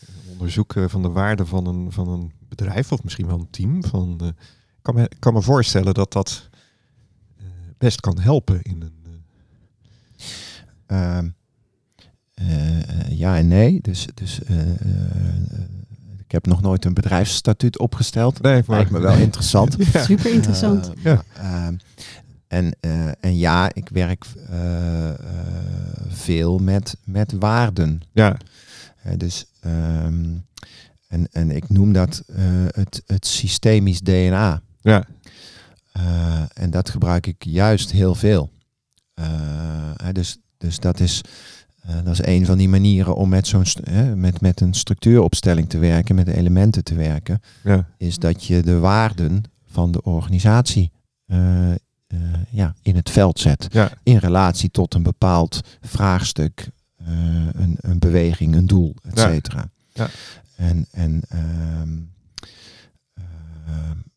[0.00, 3.84] eh, onderzoeken van de waarden van een, van een bedrijf of misschien wel een team.
[3.84, 4.34] Van, ik
[4.82, 6.48] kan, me, kan me voorstellen dat dat
[7.80, 8.92] best kan helpen in een...
[10.86, 11.28] eh, Ehm,
[12.34, 13.78] eh, ja en nee.
[13.82, 14.56] Dus, dus eh,
[16.18, 18.42] ik heb nog nooit een bedrijfsstatuut opgesteld.
[18.42, 19.76] nee, Lijkt me wel interessant.
[19.92, 20.02] Ja.
[20.12, 20.92] Super interessant.
[21.02, 21.22] Ja.
[21.36, 21.74] ehm,
[22.48, 25.16] en, eh, en ja, ik werk eh, eh,
[26.08, 28.00] veel met, met waarden.
[28.12, 28.36] Ja,
[29.16, 30.24] dus, ehm,
[31.06, 34.62] en, en ik noem dat eh, het, het systemisch DNA.
[34.80, 35.04] ja,
[35.92, 38.50] Eh, en dat gebruik ik juist heel veel.
[39.14, 39.26] Eh,
[40.12, 41.20] dus, dus dat is,
[41.82, 43.64] eh, dat is een van die manieren om met, zo'n,
[44.14, 48.62] met, met een structuuropstelling te werken, met de elementen te werken ja, is dat je
[48.62, 50.92] de waarden van de organisatie
[52.50, 53.66] ja, in het veld zet.
[53.70, 56.70] ja, In relatie tot een bepaald vraagstuk,
[57.52, 59.70] een, een beweging, een doel, et cetera.
[59.92, 60.08] Ja.
[60.56, 61.88] En, en ehm,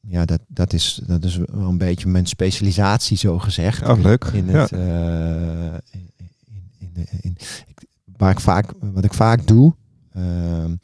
[0.07, 3.87] ja, dat, dat, is, dat is wel een beetje mijn specialisatie, zo gezegd.
[3.87, 4.23] oh leuk.
[4.23, 4.51] In ja.
[4.51, 6.31] het, eh, in, in,
[6.79, 7.37] in, de- in,
[7.67, 7.83] ik,
[8.17, 9.73] waar ik vaak, wat ik vaak doe,
[10.13, 10.75] ehm,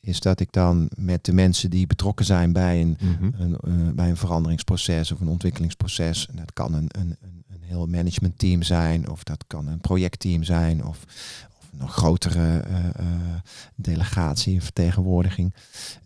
[0.00, 3.30] is dat ik dan met de mensen die betrokken zijn bij een, Mhm.
[3.42, 6.26] een, eh, bij een veranderingsproces of een ontwikkelingsproces.
[6.30, 10.84] En dat kan een, een, een, heel managementteam zijn, of dat kan een projectteam zijn,
[10.84, 10.98] of,
[11.58, 13.04] of een nog grotere eh,
[13.74, 15.54] delegatie, vertegenwoordiging.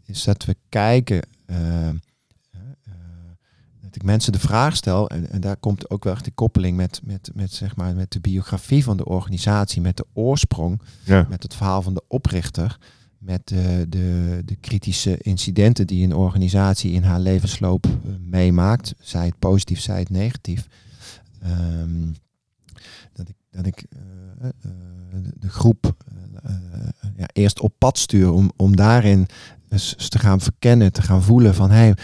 [0.05, 1.23] Is dat we kijken.
[1.47, 1.95] Eh, eh,
[3.81, 6.77] dat ik mensen de vraag stel, en, en daar komt ook wel echt de koppeling
[6.77, 11.27] met, met, met, zeg maar, met de biografie van de organisatie, met de oorsprong ja,
[11.29, 12.79] met het verhaal van de oprichter,
[13.19, 19.27] met de, de, de kritische incidenten die een organisatie in haar levensloop eh, meemaakt, zij
[19.27, 20.69] het positief, zij het negatief.
[21.43, 22.13] Ehm,
[23.13, 24.49] dat ik, dat ik eh,
[25.11, 25.95] de, de groep
[27.17, 29.27] ja, eerst op pad stuur om, om daarin
[29.69, 31.95] eens te gaan verkennen, te gaan voelen van hey,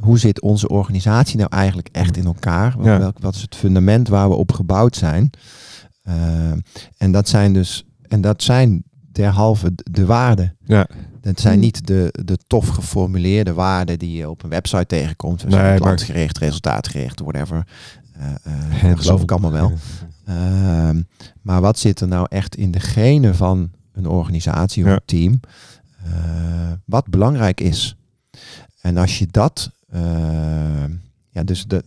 [0.00, 2.74] hoe zit onze organisatie nou eigenlijk echt in elkaar?
[2.82, 2.98] Ja.
[2.98, 5.30] welk, wat is het fundament waar we op gebouwd zijn?
[6.04, 6.58] Ehm,
[6.96, 10.56] en dat zijn dus, en dat zijn derhalve de- de waarden.
[10.64, 10.86] ja,
[11.20, 11.62] Dat zijn Hmm.
[11.62, 15.40] niet de, de tof geformuleerde waarden die je op een website tegenkomt.
[15.40, 17.66] Dus Nee, klantgericht, resultaatgericht, whatever.
[18.12, 18.26] Eh,
[18.82, 19.72] eh, dat geloof ik allemaal wel.
[20.24, 21.02] Ehm,
[21.42, 24.94] maar wat zit er nou echt in de genen van een organisatie of Ja.
[24.94, 25.40] een team?
[26.04, 27.96] Eh, wat belangrijk is.
[28.80, 30.84] En als je dat, eh,
[31.30, 31.82] ja, dus, dat,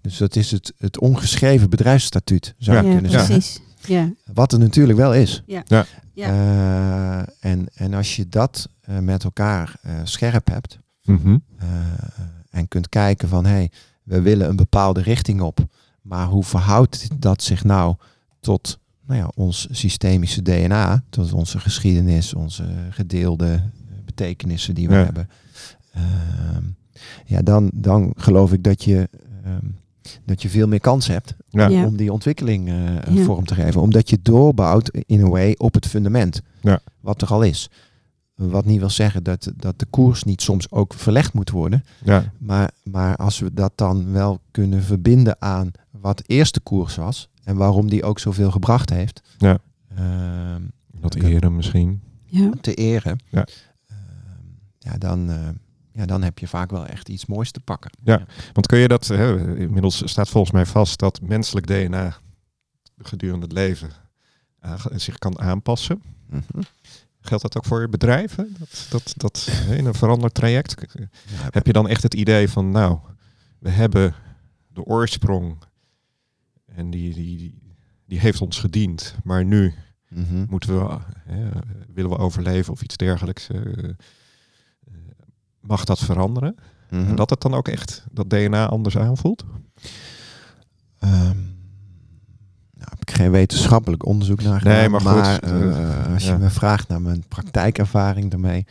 [0.00, 2.82] dus dat is het, het ongeschreven bedrijfsstatuut, zou Ja.
[2.82, 3.34] je ja, kunnen zeggen.
[3.38, 3.60] precies.
[3.86, 4.10] Ja.
[4.32, 5.42] Wat er natuurlijk wel is.
[5.46, 5.62] Ja.
[5.66, 5.86] Ja.
[6.14, 6.26] Ja.
[6.28, 11.36] Eh, en, en als je dat eh, met elkaar eh, scherp hebt Mhm.
[11.58, 11.66] eh,
[12.50, 13.70] en kunt kijken van hé, hey,
[14.02, 15.58] we willen een bepaalde richting op,
[16.02, 17.94] maar hoe verhoudt dat zich nou
[18.40, 18.78] tot
[19.10, 23.60] nou ja, ons systemische DNA, tot onze geschiedenis, onze gedeelde eh,
[24.04, 25.04] betekenissen die we Ja.
[25.04, 25.28] hebben.
[25.92, 26.62] Ehm,
[27.26, 29.08] ja, dan, dan geloof ik dat je,
[29.44, 29.66] ehm,
[30.24, 31.84] dat je veel meer kans hebt Ja.
[31.86, 33.22] Om die ontwikkeling eh, Ja.
[33.24, 33.80] vorm te geven.
[33.80, 36.42] Omdat je doorbouwt in een way op het fundament.
[36.60, 36.80] Ja.
[37.00, 37.70] Wat er al is.
[38.34, 41.84] Wat niet wil zeggen dat, dat de koers niet soms ook verlegd moet worden.
[42.04, 42.32] Ja.
[42.38, 47.28] Maar, maar als we dat dan wel kunnen verbinden aan wat eerst de koers was.
[47.50, 49.20] En waarom die ook zoveel gebracht heeft.
[49.38, 49.58] Ja.
[49.96, 52.02] ehm, Dat eren misschien.
[52.24, 52.50] Ja.
[52.60, 53.18] te eren.
[53.28, 53.46] Ja.
[53.86, 53.96] ehm,
[54.78, 55.48] ja, dan, eh,
[55.92, 57.90] ja, dan heb je vaak wel echt iets moois te pakken.
[58.04, 58.24] Ja.
[58.52, 62.16] Want kun je dat, hè, inmiddels staat volgens mij vast dat menselijk DNA
[62.98, 63.90] gedurende het leven
[64.60, 66.02] aange- zich kan aanpassen.
[66.26, 66.42] Mhm.
[67.20, 68.56] Geldt dat ook voor bedrijven?
[68.58, 70.74] Dat, dat, dat hè, in een veranderd traject?
[70.92, 71.06] Ja,
[71.50, 72.98] Heb je dan echt het idee van, nou,
[73.58, 74.14] we hebben
[74.68, 75.56] de oorsprong
[76.74, 77.74] en die, die, die,
[78.06, 79.74] die heeft ons gediend, maar nu
[80.08, 80.44] mhm.
[80.48, 81.48] moeten we, hè,
[81.94, 83.90] willen we overleven of iets dergelijks, eh, eh,
[85.60, 86.54] mag dat veranderen?
[86.90, 87.08] Mhm.
[87.08, 89.44] En dat het dan ook echt dat DNA anders aanvoelt?
[90.98, 91.38] Ehm,
[92.72, 94.76] nou, heb ik geen wetenschappelijk onderzoek naar gedaan.
[94.76, 96.38] Nee, maar goed, eh, als je ja.
[96.38, 98.66] me vraagt naar mijn praktijkervaring daarmee.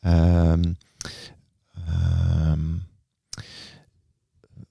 [0.00, 0.72] ehm,
[1.86, 2.60] ehm,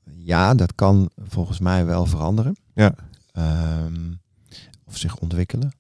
[0.04, 2.56] ja, dat kan volgens mij wel veranderen.
[2.78, 2.96] Ja.
[3.32, 4.12] Ehm,
[4.86, 5.72] of zich ontwikkelen.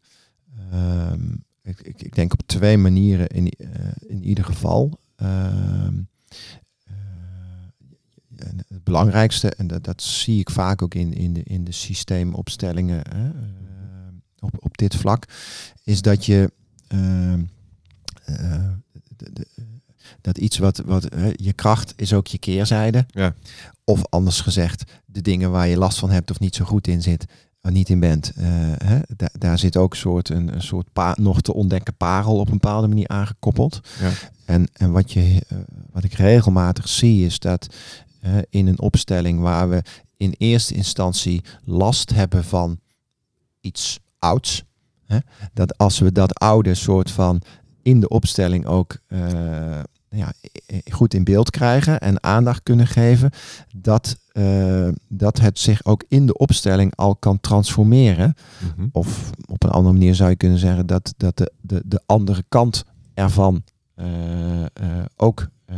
[0.71, 3.67] Ehm, ik, ik, ik denk op twee manieren in, eh,
[4.07, 4.99] in ieder geval.
[5.15, 5.95] Ehm,
[6.83, 6.93] eh,
[8.47, 11.71] en het belangrijkste, en dat, dat zie ik vaak ook in, in, de, in de
[11.71, 13.33] systeemopstellingen hè, eh,
[14.39, 15.25] op, op dit vlak,
[15.83, 16.51] is dat je
[19.15, 19.47] de- de-
[20.21, 23.05] dat iets wat, wat hè, je kracht is ook je keerzijde.
[23.07, 23.35] Ja.
[23.89, 27.01] Of anders gezegd, de dingen waar je last van hebt of niet zo goed in
[27.01, 27.25] zit,
[27.61, 28.31] of niet in bent.
[28.35, 28.45] eh,
[28.83, 32.53] hè, da- daar zit ook soort, een, een soort nog te ontdekken parel op een
[32.59, 33.79] bepaalde manier aangekoppeld.
[33.99, 34.09] Ja.
[34.45, 35.57] En, en wat, je, eh,
[35.91, 37.67] wat ik regelmatig zie is dat
[38.21, 39.81] eh, in een opstelling waar we
[40.17, 42.79] in eerste instantie last hebben van
[43.61, 44.63] iets ouds,
[45.05, 45.17] hè,
[45.53, 47.41] dat als we dat oude soort van
[47.81, 52.87] in de opstelling ook eh, ja, i- i- goed in beeld krijgen en aandacht kunnen
[52.87, 53.29] geven,
[53.75, 58.33] dat, eh, dat het zich ook in de opstelling al kan transformeren.
[58.75, 58.87] Mhm.
[58.91, 62.43] Of op een andere manier zou je kunnen zeggen dat, dat de, de, de andere
[62.49, 63.63] kant ervan
[63.95, 64.67] eh, eh,
[65.15, 65.75] ook eh,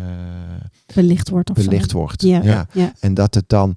[0.94, 1.64] Belicht wordt of zo.
[1.70, 2.22] belicht wordt.
[2.22, 2.42] Ja.
[2.44, 2.68] Ja.
[2.72, 2.94] Ja.
[3.00, 3.76] En dat het dan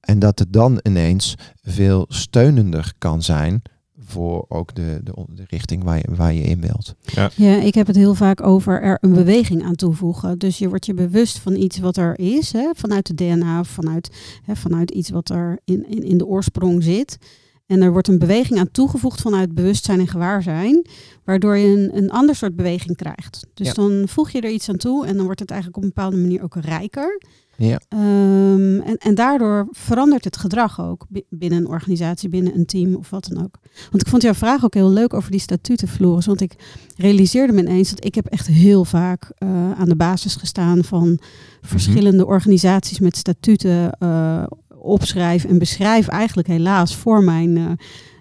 [0.00, 3.62] en dat het dan ineens veel steunender kan zijn
[4.06, 6.94] voor ook de, de, de richting waar je, waar je in wilt.
[7.36, 10.38] Ja, ik heb het heel vaak over er een beweging aan toevoegen.
[10.38, 14.10] Dus je wordt je bewust van iets wat er is, hè, vanuit het DNA, vanuit,
[14.42, 17.18] hè, vanuit iets wat er in, in, in de oorsprong zit.
[17.66, 20.86] En er wordt een beweging aan toegevoegd vanuit bewustzijn en gewaarzijn,
[21.24, 23.46] waardoor je een, een ander soort beweging krijgt.
[23.54, 23.72] Dus Ja.
[23.72, 26.16] dan voeg je er iets aan toe en dan wordt het eigenlijk op een bepaalde
[26.16, 27.20] manier ook rijker.
[27.56, 27.80] Ja.
[27.88, 32.94] Ehm, en, en daardoor verandert het gedrag ook bi- binnen een organisatie, binnen een team
[32.94, 33.58] of wat dan ook.
[33.90, 36.26] Want ik vond jouw vraag ook heel leuk over die statuten, Floris.
[36.26, 36.54] Want ik
[36.96, 41.18] realiseerde me ineens dat ik heb echt heel vaak eh, aan de basis gestaan van
[41.60, 47.70] verschillende organisaties met statuten eh, opschrijf en beschrijf eigenlijk helaas voor mijn eh,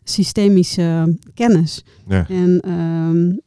[0.03, 1.83] systemische kennis.
[2.07, 2.27] Ja.
[2.29, 3.37] En ehm,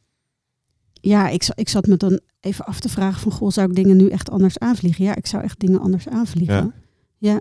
[0.92, 3.96] ja, ik, ik zat me dan even af te vragen van, goh, zou ik dingen
[3.96, 5.04] nu echt anders aanvliegen?
[5.04, 6.54] Ja, ik zou echt dingen anders aanvliegen.
[6.54, 6.72] Ja.
[7.18, 7.40] Ja,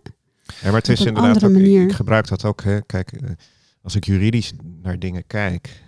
[0.62, 1.84] Ja, maar het is een inderdaad andere ook, ik- manier.
[1.84, 2.64] ik gebruik dat ook.
[2.64, 2.82] Hè.
[2.82, 3.30] Kijk, eh,
[3.82, 5.84] als ik juridisch naar dingen kijk,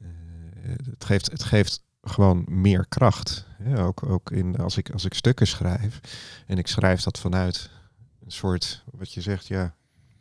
[0.00, 0.06] eh,
[0.90, 3.46] het, geeft, het geeft gewoon meer kracht.
[3.76, 6.00] Ook, ook in, als, ik, als ik stukken schrijf
[6.46, 7.70] en ik schrijf dat vanuit
[8.24, 9.74] een soort, wat je zegt, ja,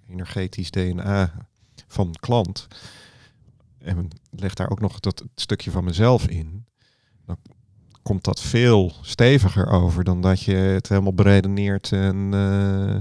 [0.10, 1.47] energetisch DNA
[1.88, 2.67] van klant.
[3.77, 6.65] En leg daar ook nog dat stukje van mezelf in.
[8.05, 11.91] Komt dat veel steviger over dan dat je het helemaal beredeneert.
[11.91, 12.95] En, eh,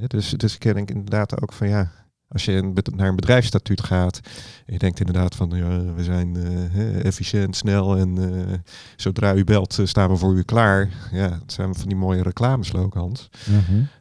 [0.00, 1.92] hè, dus, dus ik denk inderdaad ook van ja,
[2.28, 4.20] als je een bed- naar een bedrijfsstatuut gaat,
[4.66, 8.54] en je denkt inderdaad van ja, we zijn eh, hè, efficiënt, snel en eh,
[8.96, 10.90] zodra u belt staan we voor u klaar.
[11.12, 13.30] Ja, het zijn van die mooie reclameslogans.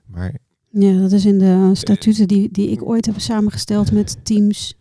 [0.05, 0.33] Maar
[0.69, 4.75] ja, dat is in de statuten die, die ik ooit heb samengesteld met teams.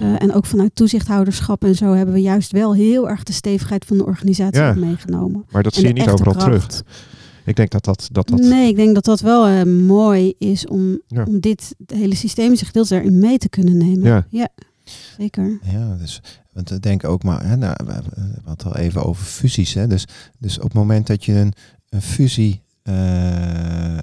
[0.00, 3.84] Eh, en ook vanuit toezichthouderschap en zo hebben we juist wel heel erg de stevigheid
[3.84, 4.74] van de organisatie Ja.
[4.74, 5.44] meegenomen.
[5.50, 6.46] Maar dat En zie je niet overal kracht.
[6.70, 6.82] terug.
[7.44, 8.08] Ik denk dat dat...
[8.12, 11.24] dat, dat Nee, ik denk dat dat wel eh, mooi is om, Ja.
[11.24, 14.26] om dit hele systemische gedeelte daarin mee te kunnen nemen.
[14.30, 14.48] Ja.
[15.18, 15.58] zeker.
[15.62, 16.20] Ja, dus,
[16.52, 19.24] want ik denk ook maar, hè, nou, we, we we hadden het al even over
[19.24, 19.74] fusies.
[19.74, 20.04] Hè, dus,
[20.38, 21.52] dus op het moment dat je een,
[21.88, 24.00] een fusie eh, eh,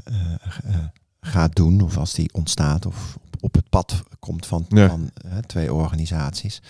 [0.63, 0.76] eh,
[1.21, 4.88] gaat doen, of als die ontstaat, of op, het pad komt van, Ja.
[4.88, 5.10] van
[5.45, 6.62] twee organisaties.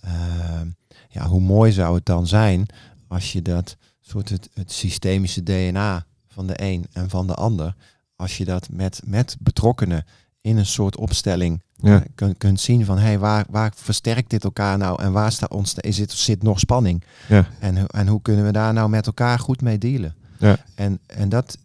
[0.00, 0.66] ehm,
[1.08, 2.66] ja, hoe mooi zou het dan zijn
[3.08, 7.74] als je dat soort het, het systemische DNA van de een en van de ander,
[8.16, 10.04] als je dat met, met betrokkenen
[10.40, 12.00] in een soort opstelling Ja.
[12.00, 15.50] eh, kunt, kunt zien van hey, waar, waar versterkt dit elkaar nou en waar staat
[15.50, 17.04] ons, is het, zit nog spanning?
[17.28, 17.46] Ja.
[17.60, 20.14] En, en hoe kunnen we daar nou met elkaar goed mee dealen?
[20.38, 20.56] Ja.
[20.74, 21.58] En, en, dat,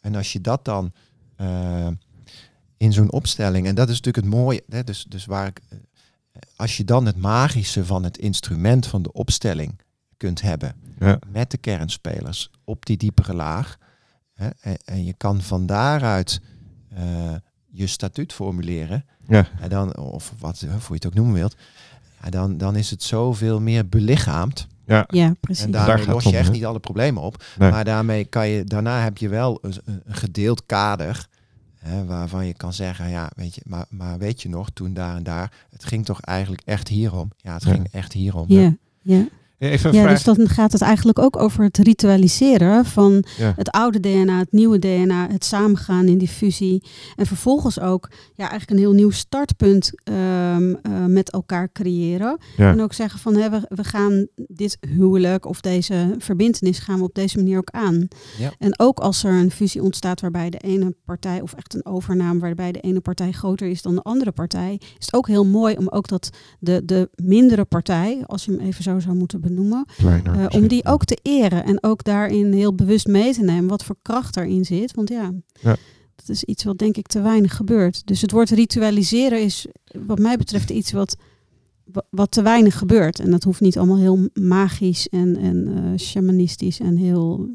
[0.00, 0.92] en als je dat dan
[1.36, 1.86] eh,
[2.84, 5.78] in zo'n opstelling, en dat is natuurlijk het mooie, hè, dus, dus waar ik, eh,
[6.56, 9.78] als je dan het magische van het instrument van de opstelling
[10.16, 11.18] kunt hebben Ja.
[11.28, 13.78] met de kernspelers op die diepere laag,
[14.34, 16.40] hè, en, en je kan van daaruit
[16.94, 17.34] eh,
[17.70, 19.46] je statuut formuleren, Ja.
[19.60, 21.56] en dan, of wat, hoe je het ook noemen wilt,
[22.22, 24.66] ja, dan, dan is het zoveel meer belichaamd.
[24.86, 25.04] Ja.
[25.08, 25.64] Ja, precies.
[25.64, 27.44] En Daar daarmee gaat los het je om, echt niet alle problemen op.
[27.58, 27.70] Nee.
[27.70, 31.26] Maar daarmee kan je, daarna heb je wel een, een gedeeld kader.
[31.84, 35.16] Hè, waarvan je kan zeggen, ja, weet je, maar, maar weet je nog, toen daar
[35.16, 37.32] en daar, het ging toch eigenlijk echt hierom.
[37.36, 37.70] Ja, het Ja.
[37.72, 38.44] ging echt hierom.
[38.48, 39.26] Ja, ja.
[39.70, 40.22] Even ja vraag.
[40.22, 43.52] dus dan gaat het eigenlijk ook over het ritualiseren van Ja.
[43.56, 46.82] het oude DNA, het nieuwe DNA, het samengaan in die fusie.
[47.16, 52.38] En vervolgens ook ja, eigenlijk een heel nieuw startpunt ehm, eh, met elkaar creëren.
[52.56, 52.70] Ja.
[52.70, 57.04] En ook zeggen van hè, we, we gaan dit huwelijk of deze verbindenis gaan we
[57.04, 58.08] op deze manier ook aan.
[58.38, 58.52] Ja.
[58.58, 62.40] En ook als er een fusie ontstaat waarbij de ene partij, of echt een overname
[62.40, 65.76] waarbij de ene partij groter is dan de andere partij, is het ook heel mooi
[65.76, 69.52] om ook dat de, de mindere partij, als je hem even zo zou moeten benoemen,
[69.96, 73.68] Kleiner eh, om die ook te eren en ook daarin heel bewust mee te nemen
[73.68, 74.94] wat voor kracht daarin zit.
[74.94, 75.76] Want ja, Ja.
[76.16, 78.06] dat is iets wat denk ik te weinig gebeurt.
[78.06, 79.66] Dus het woord ritualiseren is
[80.06, 81.16] wat mij betreft iets wat,
[81.84, 83.20] wa- wat te weinig gebeurt.
[83.20, 87.48] En dat hoeft niet allemaal heel magisch en, en eh, shamanistisch en heel...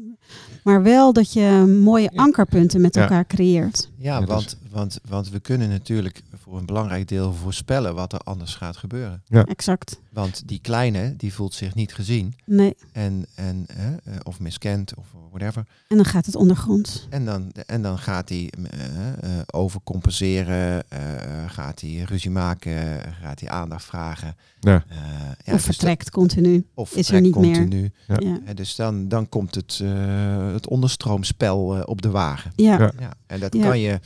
[0.64, 3.00] Maar wel dat je mooie ankerpunten met Ja.
[3.02, 3.90] elkaar creëert.
[3.96, 8.12] Ja, Ja, dus- want, want, want we kunnen natuurlijk voor een belangrijk deel voorspellen wat
[8.12, 9.22] er anders gaat gebeuren.
[9.28, 10.00] Exact.
[10.12, 12.76] Want die kleine, die voelt zich niet gezien Nee.
[12.92, 15.66] en, en, hè, eh, of miskend of whatever.
[15.88, 17.06] En dan gaat het ondergronds.
[17.10, 21.00] En dan, en dan gaat hij eh, overcompenseren, eh,
[21.46, 24.36] gaat hij ruzie maken, gaat hij aandacht vragen.
[24.60, 24.84] Ja.
[24.88, 24.96] Eh,
[25.44, 26.66] ja, of dus vertrekt continu.
[26.74, 27.58] of is er vertrekt niet meer.
[27.60, 27.90] continu.
[28.08, 28.16] Ja.
[28.18, 28.38] Ja.
[28.44, 32.52] Hè, dus dan, dan komt het, eh, het onderstroomspel op de wagen.
[32.56, 32.78] Ja.
[32.78, 32.92] Ja.
[32.98, 33.62] Ja, en dat Ja.
[33.68, 34.00] kan je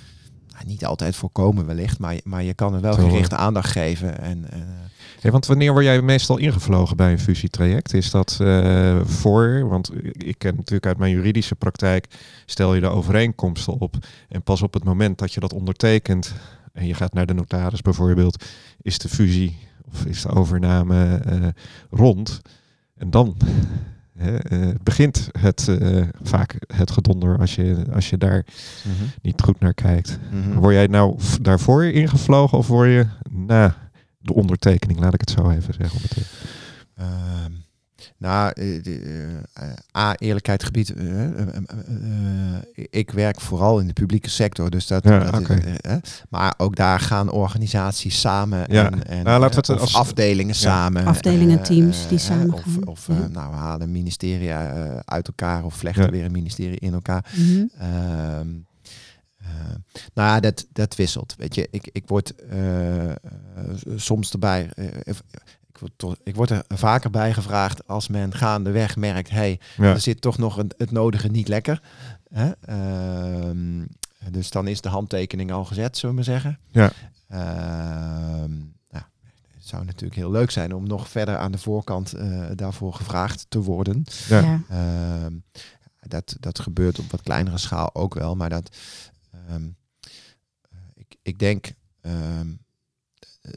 [0.55, 3.71] nou, niet altijd voorkomen wellicht, maar, je- maar je kan er wel Zo, gerichte aandacht
[3.71, 4.19] geven.
[4.21, 4.59] En, eh,
[5.21, 7.95] Hey, want wanneer word jij meestal ingevlogen bij een fusietraject?
[7.95, 12.07] Is dat eh, voor, want ik ken natuurlijk uit mijn juridische praktijk,
[12.47, 13.97] stel je de overeenkomsten op
[14.29, 16.35] en pas op het moment dat je dat ondertekent
[16.73, 18.45] en je gaat naar de notaris bijvoorbeeld,
[18.83, 19.59] is de fusie
[19.93, 21.47] of is de overname eh,
[21.91, 22.41] rond
[22.97, 23.37] en dan
[24.17, 28.45] eh, begint het eh, vaak het gedonder als je, als je daar
[29.23, 30.19] niet goed naar kijkt.
[30.31, 30.59] mhm.
[30.59, 33.77] Word jij nou daarvoor ingevlogen of word je na
[34.19, 36.01] de ondertekening, laat ik het zo even zeggen.
[36.97, 37.53] Ehm,
[38.19, 39.01] nou, eh, de,
[39.53, 40.95] eh, A, eerlijkheid gebied.
[40.95, 41.05] eh,
[42.91, 45.05] ik werk vooral in de publieke sector, dus dat.
[45.05, 45.43] Ja, dat
[46.31, 48.91] maar ook daar gaan organisaties samen Ja.
[48.91, 51.05] en, en Nou, laten we het of als- afdelingen samen.
[51.07, 52.87] Afdelingen, teams die samen Of, gaan.
[52.87, 53.27] of Ja.
[53.29, 56.11] nou, we halen ministerie eh, uit elkaar of vlechten Ja.
[56.11, 57.33] weer een ministerie in elkaar.
[57.37, 57.65] Mhm.
[57.79, 58.49] Ehm,
[59.39, 59.47] eh,
[60.15, 61.35] nou ja, dat, dat wisselt.
[61.39, 62.35] Weet je, ik, ik word
[63.97, 64.71] soms erbij.
[65.75, 69.85] Ik, word toch, ik word er vaker bij gevraagd als men gaandeweg merkt: hey, Ja.
[69.85, 71.83] er zit toch nog een, het nodige niet lekker.
[72.29, 72.51] Hè?
[72.61, 73.85] Ehm,
[74.31, 76.59] dus dan is de handtekening al gezet, zullen we maar zeggen.
[76.71, 76.93] Ja.
[77.29, 78.53] Ehm,
[78.91, 79.05] nou,
[79.55, 83.47] het zou natuurlijk heel leuk zijn om nog verder aan de voorkant eh, daarvoor gevraagd
[83.49, 84.05] te worden.
[84.29, 84.41] Ja.
[84.41, 84.61] Ja.
[84.69, 85.35] Ehm,
[86.01, 88.77] dat, dat gebeurt op wat kleinere schaal ook wel, maar dat
[89.31, 89.65] ehm,
[90.71, 92.49] eh, ik, ik denk ehm,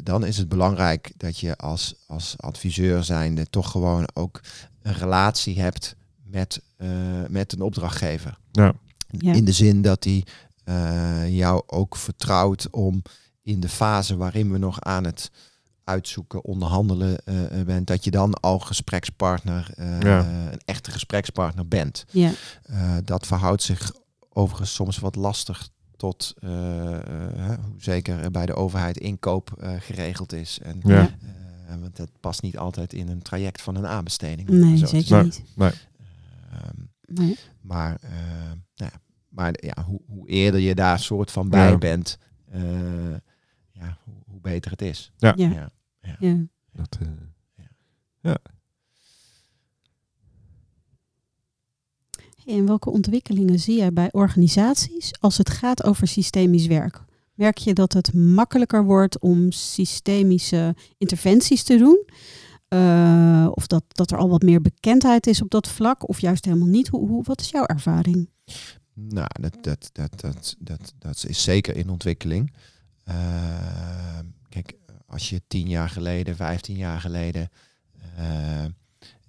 [0.03, 4.41] dan is het belangrijk dat je als, als adviseur zijnde toch gewoon ook
[4.81, 6.87] een relatie hebt met, eh,
[7.29, 8.37] met een opdrachtgever.
[8.51, 8.73] Ja.
[9.07, 9.33] Ja.
[9.33, 10.25] In de zin dat die
[10.63, 13.01] eh, jou ook vertrouwt om
[13.41, 15.31] in de fase waarin we nog aan het
[15.83, 20.19] uitzoeken, onderhandelen eh, bent, dat je dan al gesprekspartner, eh, Ja.
[20.51, 22.05] een echte gesprekspartner bent.
[22.11, 22.31] Ja.
[22.63, 23.91] Eh, dat verhoudt zich
[24.29, 29.71] overigens soms wat lastig tot eh, eh, hè, hoe zeker bij de overheid inkoop eh,
[29.79, 30.59] geregeld is.
[30.63, 30.95] En, Ja.
[31.01, 31.09] Ja.
[31.67, 34.49] eh, want dat past niet altijd in een traject van een aanbesteding.
[34.49, 35.23] Nee, zo zeker Nee.
[35.23, 35.43] niet.
[35.55, 35.79] zeggen.
[36.51, 37.37] Ehm, Nee.
[37.61, 37.97] Maar,
[38.75, 38.91] nou ja,
[39.29, 41.77] maar ja, hoe, hoe eerder je daar soort van bij Ja.
[41.77, 42.17] bent,
[42.51, 42.61] eh,
[43.71, 45.11] ja, hoe, hoe beter het is.
[45.17, 45.33] Ja.
[45.35, 45.69] Ja.
[46.01, 46.15] Ja.
[46.19, 46.37] Ja.
[46.71, 46.97] Dat,
[48.21, 48.33] eh,
[52.47, 57.03] En welke ontwikkelingen zie jij bij organisaties als het gaat over systemisch werk?
[57.33, 62.05] Merk je dat het makkelijker wordt om systemische interventies te doen?
[62.67, 66.09] Eh, of dat, dat er al wat meer bekendheid is op dat vlak?
[66.09, 66.87] Of juist helemaal niet?
[66.87, 68.29] Hoe, hoe, wat is jouw ervaring?
[68.93, 72.53] Nou, dat, dat, dat, dat, dat, dat is zeker in ontwikkeling.
[73.03, 74.19] Eh,
[74.49, 74.73] kijk,
[75.05, 77.49] als je tien jaar geleden, vijftien jaar geleden
[78.15, 78.65] eh,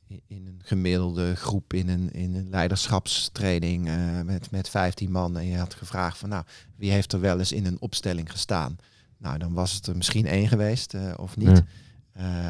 [0.08, 5.46] in- een gemiddelde groep in een, in een leiderschapstraining eh, met, met 15 man en
[5.46, 6.44] je had gevraagd van nou,
[6.76, 8.76] wie heeft er wel eens in een opstelling gestaan?
[9.18, 11.48] Nou, dan was het er misschien één geweest eh, of niet.
[11.48, 11.64] Ja.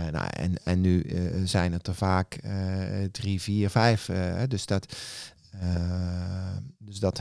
[0.07, 2.53] Eh, nou, en, en nu eh, zijn het er vaak eh,
[3.13, 4.11] drie, vier, vijf.
[4.49, 4.97] dus dat,
[6.79, 7.21] dus dat,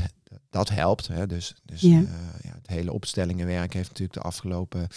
[0.50, 1.08] dat helpt.
[1.08, 1.28] Hè.
[1.28, 1.98] Dus, dus Ja.
[1.98, 2.04] eh,
[2.44, 4.88] ja, het hele opstellingenwerk heeft natuurlijk de afgelopen...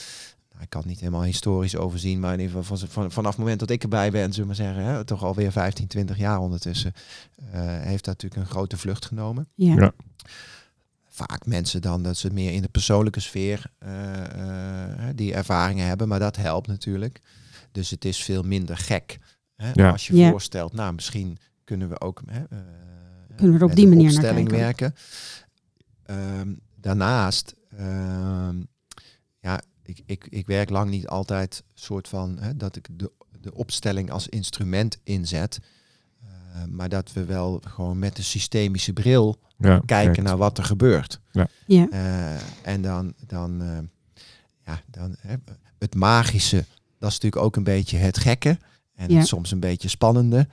[0.61, 3.39] Ik kan het niet helemaal historisch overzien, maar in ieder geval van, van, vanaf het
[3.41, 6.39] moment dat ik erbij ben, zullen we maar zeggen, hè, toch alweer 15, 20 jaar
[6.39, 6.93] ondertussen,
[7.53, 9.75] eh, heeft dat natuurlijk een grote vlucht genomen Ja.
[9.75, 9.93] Ja.
[11.09, 16.09] vaak mensen dan dat ze meer in de persoonlijke sfeer eh, eh, die ervaringen hebben,
[16.09, 17.21] maar dat helpt natuurlijk.
[17.73, 19.19] Dus het is veel minder gek.
[19.57, 19.71] Hè?
[19.73, 19.91] Ja.
[19.91, 20.31] Als je Ja.
[20.31, 22.59] voorstelt, nou misschien kunnen we ook hè, eh,
[23.37, 24.93] Kunnen we er op met die een manier naar opstelling kijken.
[24.93, 24.95] werken.
[26.03, 28.57] Ehm, daarnaast, ehm,
[29.41, 33.11] ja, ik, ik, ik werk lang niet altijd soort van hè, dat ik de,
[33.41, 35.61] de opstelling als instrument inzet.
[36.21, 40.27] Eh, maar dat we wel gewoon met de systemische bril ja, kijken kijk.
[40.27, 41.21] naar wat er gebeurt.
[41.33, 41.49] Ja.
[41.67, 43.79] Eh, en dan, dan, eh,
[44.67, 45.35] ja, dan hè,
[45.79, 46.65] het magische,
[46.99, 48.59] dat is natuurlijk ook een beetje het gekke.
[48.95, 49.19] En Ja.
[49.19, 50.49] het soms een beetje spannende.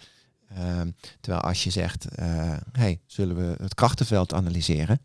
[0.49, 4.99] Ehm, terwijl als je zegt, eh, hey, zullen we het krachtenveld analyseren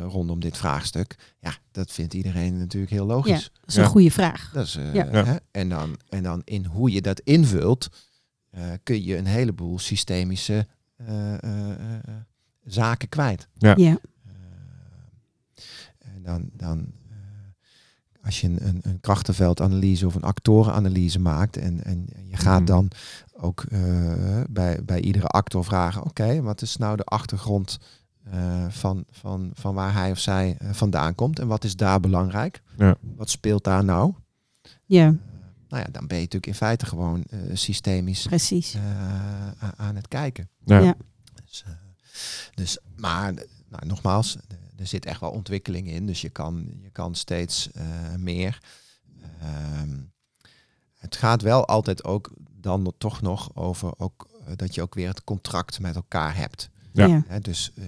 [0.00, 1.34] rondom dit vraagstuk?
[1.38, 3.50] Ja, dat vindt iedereen natuurlijk heel Ja, logisch.
[3.60, 3.88] dat is een Ja.
[3.88, 4.50] goede vraag.
[4.52, 5.04] Dat is, eh, Ja.
[5.12, 5.24] Ja.
[5.24, 5.36] Hè?
[5.50, 7.88] En, dan, en dan in hoe je dat invult,
[8.50, 10.66] eh, kun je een heleboel systemische
[10.96, 12.14] eh, eh, eh,
[12.64, 13.48] zaken kwijt.
[13.58, 13.76] Ja.
[13.76, 13.92] Eh,
[15.98, 16.78] en dan, dan
[17.10, 17.16] eh,
[18.24, 22.68] als je een, een, een krachtenveldanalyse of een actorenanalyse maakt en, en je gaat Mhm.
[22.70, 22.90] dan
[23.32, 27.78] ook eh, bij, bij iedere actor vragen, oké, wat is nou de achtergrond
[28.30, 32.00] eh, van, van, van waar hij of zij eh, vandaan komt en wat is daar
[32.00, 32.62] belangrijk?
[32.78, 32.96] Ja.
[33.16, 34.14] Wat speelt daar nou?
[34.84, 35.14] Ja,
[35.68, 38.74] Nou ja, dan ben je natuurlijk in feite gewoon eh, systemisch precies.
[38.74, 40.48] eh, aan het kijken.
[40.64, 40.78] Ja.
[40.78, 40.94] Ja.
[41.44, 41.72] Dus, eh,
[42.54, 43.32] dus maar
[43.68, 44.36] nou, nogmaals,
[44.76, 46.06] er- zit echt wel ontwikkeling in.
[46.06, 47.84] Dus je kan, je kan steeds eh,
[48.16, 48.62] meer.
[49.40, 49.98] Ehm,
[50.98, 55.08] het gaat wel altijd ook dan toch nog over ook, eh, dat je ook weer
[55.08, 56.70] het contract met elkaar hebt.
[56.96, 57.06] Ja.
[57.06, 57.24] Ja.
[57.26, 57.84] Hè, dus eh,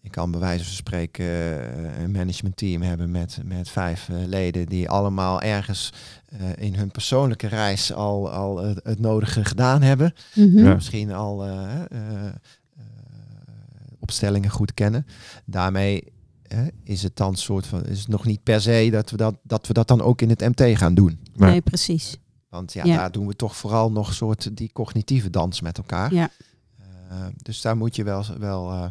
[0.00, 4.66] ik kan bij wijze van spreken eh, een managementteam hebben met, met vijf eh, leden
[4.66, 5.92] die allemaal ergens
[6.28, 10.14] eh, in hun persoonlijke reis al, al het, het nodige gedaan hebben.
[10.34, 10.58] Mhm.
[10.64, 10.74] Ja.
[10.74, 12.32] Misschien al eh, eh, eh,
[13.98, 15.06] opstellingen goed kennen.
[15.44, 16.12] Daarmee
[16.84, 19.66] is het dan soort van is het nog niet per se dat we dat, dat
[19.66, 21.18] we dat dan ook in het MT gaan doen.
[21.34, 21.50] Nee.
[21.50, 22.16] Nee, precies.
[22.48, 22.96] Want ja, Ja.
[22.96, 26.14] daar doen we toch vooral nog soort die cognitieve dans met elkaar.
[26.14, 26.30] Ja.
[27.14, 28.86] Eh, dus daar moet je wel, wel eh,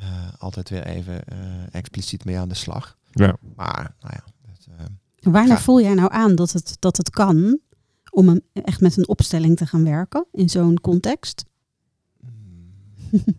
[0.00, 1.38] eh, altijd weer even eh,
[1.74, 2.98] expliciet mee aan de slag.
[3.10, 3.36] Ja.
[3.56, 4.66] Maar nou ja, dat,
[5.34, 5.58] eh, Ja.
[5.58, 7.58] voel jij nou aan dat het, dat het kan
[8.10, 11.44] om een, echt met een opstelling te gaan werken in zo'n context?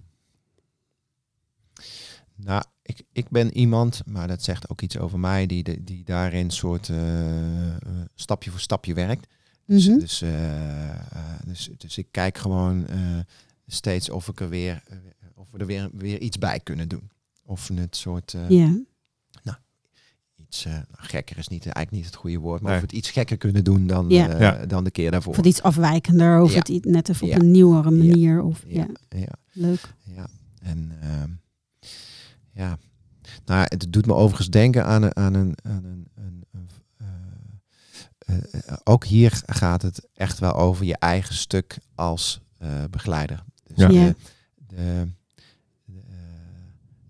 [2.35, 6.03] Nou, ik, ik ben iemand, maar dat zegt ook iets over mij, die, de- die
[6.03, 6.91] daarin soort
[8.15, 9.27] stapje voor stapje werkt.
[9.65, 9.99] Dus, Mhm.
[9.99, 10.99] dus, eh, eh,
[11.45, 12.97] dus, dus ik kijk gewoon eh,
[13.73, 14.97] steeds of ik er weer, eh,
[15.35, 17.11] of we er weer, weer iets bij kunnen doen.
[17.45, 18.79] Of het soort eh, ja.
[20.35, 22.81] iets eh, nou, gekker is niet eigenlijk niet het goede woord, maar Nee.
[22.81, 24.29] of we het iets gekker kunnen doen dan, Ja.
[24.29, 24.65] eh, Ja.
[24.65, 25.31] dan de keer daarvoor.
[25.31, 26.57] Of het iets afwijkender, of Ja.
[26.57, 27.39] het iets net even op Ja.
[27.39, 28.41] een nieuwere manier.
[28.41, 28.87] Of, ja.
[29.09, 29.33] ja, ja.
[29.51, 29.93] leuk.
[30.03, 30.27] Ja,
[30.61, 31.29] en ehm,
[32.53, 32.77] ja,
[33.45, 36.69] nou, het doet me overigens denken aan een, aan een, aan een, een, een,
[38.25, 38.35] eh,
[38.67, 43.43] eh, ook hier gaat het echt wel over je eigen stuk als eh, begeleider.
[43.75, 43.87] Dus Ja.
[43.87, 44.13] de, Ja.
[44.67, 45.07] de,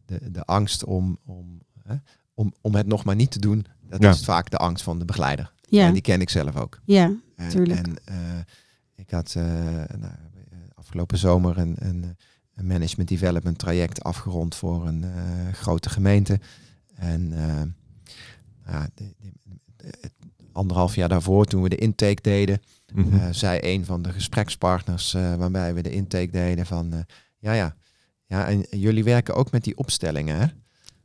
[0.05, 1.95] de, eh, de, angst om, om, hè,
[2.34, 4.09] om, om het nog maar niet te doen, dat Ja.
[4.09, 5.53] is vaak de angst van de begeleider.
[5.62, 6.80] Ja, En die ken ik zelf ook.
[6.86, 7.12] ja.
[7.36, 7.88] En, Tuurlijk.
[7.88, 8.16] En eh,
[8.95, 12.18] ik had eh, nou, eh, afgelopen zomer een, een,
[12.55, 16.39] een management development traject afgerond voor een eh, grote gemeente.
[16.95, 17.62] En eh,
[18.74, 19.32] ja, de- de-
[19.78, 20.12] de-
[20.51, 22.62] anderhalf jaar daarvoor, toen we de intake deden,
[22.96, 27.00] Eh, zei een van de gesprekspartners eh, waarbij we de intake deden van, eh,
[27.39, 27.76] Ja, ja.
[28.26, 30.46] Ja, en jullie werken ook met die opstellingen, hè?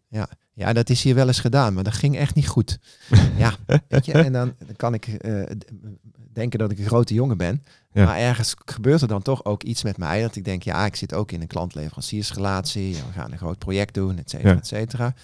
[0.09, 0.28] Ja.
[0.53, 2.78] Ja, dat is hier wel eens gedaan, maar dat ging echt niet goed.
[3.37, 3.53] ja,
[3.89, 5.07] weet je, en dan, kan ik
[6.32, 7.62] denken dat ik een grote jongen ben.
[7.93, 8.05] Ja.
[8.05, 10.22] Maar ergens gebeurt er dan toch ook iets met mij.
[10.22, 12.89] Dat ik denk, ja, ik zit ook in een klant-leveranciersrelatie.
[12.89, 14.57] Ja, we gaan een groot project doen, et cetera, Ja.
[14.57, 15.14] et cetera.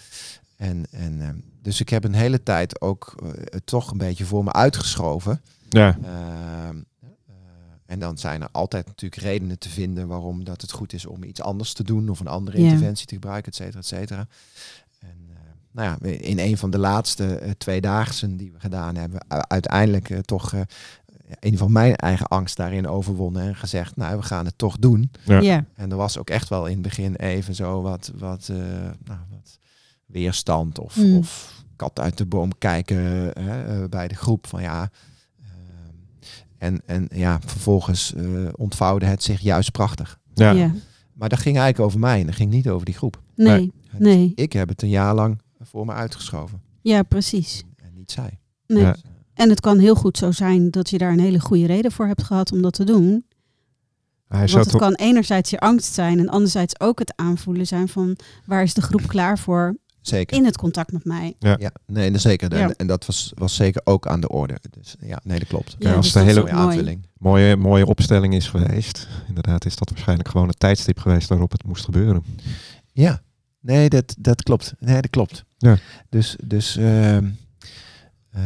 [0.56, 3.14] En, en, dus ik heb een hele tijd ook
[3.50, 5.40] het toch een beetje voor me uitgeschoven.
[5.72, 7.06] Ja, Ehm, eh,
[7.86, 11.22] en dan zijn er altijd natuurlijk redenen te vinden waarom dat het goed is om
[11.22, 12.64] iets anders te doen of een andere Ja.
[12.64, 14.26] interventie te gebruiken, et cetera, et cetera.
[15.00, 15.36] En eh,
[15.70, 20.52] nou ja, in een van de laatste eh, tweedaagsen die we gedaan hebben, uiteindelijk toch
[20.52, 20.60] eh,
[21.40, 25.10] ieder geval mijn eigen angst daarin overwonnen en gezegd, nou, we gaan het toch doen.
[25.24, 25.40] Ja.
[25.40, 25.64] Ja.
[25.74, 28.56] En er was ook echt wel in het begin even zo wat, wat, eh,
[29.04, 29.58] nou, wat
[30.06, 31.16] weerstand of, Mm.
[31.16, 32.96] of kat uit de boom kijken
[33.40, 34.90] hè, bij de groep van ja.
[36.62, 38.24] En, en ja, vervolgens eh,
[38.56, 40.18] ontvouwde het zich juist prachtig.
[40.34, 40.50] ja.
[40.50, 40.74] Ja.
[41.12, 43.22] Maar dat ging eigenlijk over mij en dat ging niet over die groep.
[43.34, 44.32] Nee, nee.
[44.34, 47.62] Ik heb het een jaar lang voor me uitgeschoven Ja, precies.
[47.76, 48.38] en niet zij.
[48.66, 48.82] Nee.
[48.82, 48.96] Ja.
[49.34, 52.06] En het kan heel goed zo zijn dat je daar een hele goede reden voor
[52.06, 53.24] hebt gehad om dat te doen.
[54.28, 57.88] Hij zou Want het kan enerzijds je angst zijn en anderzijds ook het aanvoelen zijn
[57.88, 60.36] van waar is de groep klaar voor Zeker.
[60.36, 61.34] in het contact met mij.
[61.38, 62.56] Ja, nee, dat zeker.
[62.56, 62.60] Ja.
[62.68, 64.58] En, en dat was, was zeker ook aan de orde.
[64.70, 65.76] Dus ja, nee, dat klopt.
[65.78, 66.68] Ja, als dus de dat is hele- Mooie mooi.
[66.76, 67.06] aanvulling.
[67.18, 69.08] mooie, mooie opstelling is geweest.
[69.28, 72.22] Inderdaad is dat waarschijnlijk gewoon het tijdstip geweest waarop het moest gebeuren.
[72.92, 73.22] Ja,
[73.60, 74.74] nee, dat, dat klopt.
[74.78, 75.44] Nee, dat klopt.
[75.58, 75.76] Ja.
[76.08, 77.26] Dus, dus, ehm,
[78.30, 78.42] eh,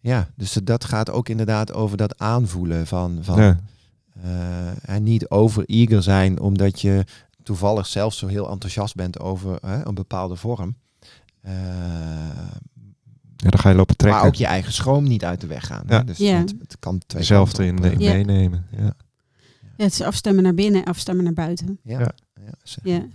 [0.00, 3.60] ja, dus dat gaat ook inderdaad over dat aanvoelen van, van Ja.
[4.22, 7.04] eh, en niet over eager zijn omdat je
[7.44, 10.76] toevallig zelf zo heel enthousiast bent over hè, een bepaalde vorm.
[11.40, 11.52] Eh,
[13.36, 14.20] ja, dan ga je lopen trekken.
[14.20, 15.84] maar ook je eigen schroom niet uit de weg gaan.
[15.88, 15.96] Ja.
[15.98, 16.04] Hè?
[16.04, 16.38] Dus Ja.
[16.38, 18.12] het kan twee Hetzelfde kanten in, eh, Ja.
[18.12, 18.66] meenemen.
[18.70, 18.94] Ja.
[19.76, 21.78] Ja, het is afstemmen naar binnen, afstemmen naar buiten.
[21.82, 22.14] Ja, Ja.
[22.44, 22.52] ja.
[22.62, 23.06] zeg- Ja,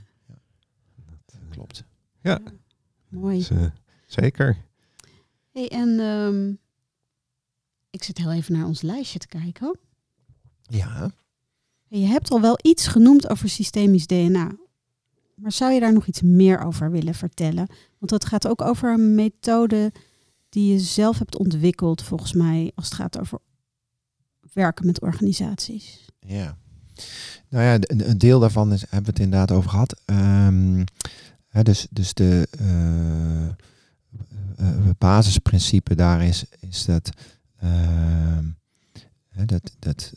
[1.49, 1.83] klopt.
[3.07, 3.37] mooi.
[3.37, 3.63] Dus, eh,
[4.05, 4.57] zeker.
[5.51, 6.49] Hey, en ehm,
[7.89, 9.77] ik zit heel even naar ons lijstje te kijken.
[10.61, 11.11] Ja,
[11.89, 14.51] Je hebt al wel iets genoemd over systemisch DNA.
[15.35, 17.67] Maar zou je daar nog iets meer over willen vertellen?
[17.97, 19.91] Want dat gaat ook over een methode
[20.49, 23.39] die je zelf hebt ontwikkeld, volgens mij, als het gaat over
[24.53, 26.05] werken met organisaties.
[26.19, 26.57] Ja.
[27.49, 30.01] Nou ja, een deel daarvan is, hebben we het inderdaad over gehad.
[30.05, 30.83] Ehm,
[31.47, 33.47] hè, dus, dus de eh,
[34.97, 37.09] basisprincipe daar is, is dat,
[37.59, 38.45] ehm,
[39.45, 40.13] dat, dat,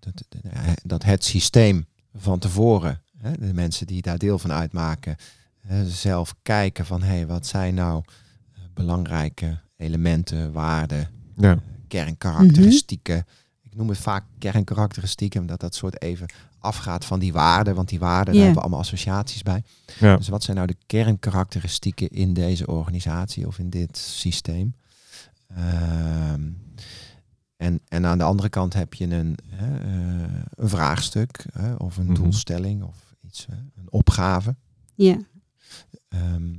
[0.00, 5.16] dat, eh, dat het systeem van tevoren, hè, de mensen die daar deel van uitmaken,
[5.60, 8.02] hè, zelf kijken van hé, hey, wat zijn nou
[8.54, 11.58] eh, belangrijke elementen, waarden, Ja.
[11.88, 13.26] kernkarakteristieken.
[13.62, 16.26] Ik noem het vaak kernkarakteristieken, omdat dat soort even
[16.58, 19.62] afgaat van die waarden, want die waarden, daar hebben we allemaal associaties bij.
[19.98, 20.16] Ja.
[20.16, 24.74] Dus wat zijn nou de kernkarakteristieken in deze organisatie of in dit systeem?
[25.56, 26.40] Ehm,
[27.60, 31.96] en, en aan de andere kant heb je een, hè, eh, een vraagstuk hè, of
[31.96, 32.14] een Mhm.
[32.14, 34.56] doelstelling of iets, hè, een opgave.
[34.94, 35.16] Ja,
[36.08, 36.54] Ehm,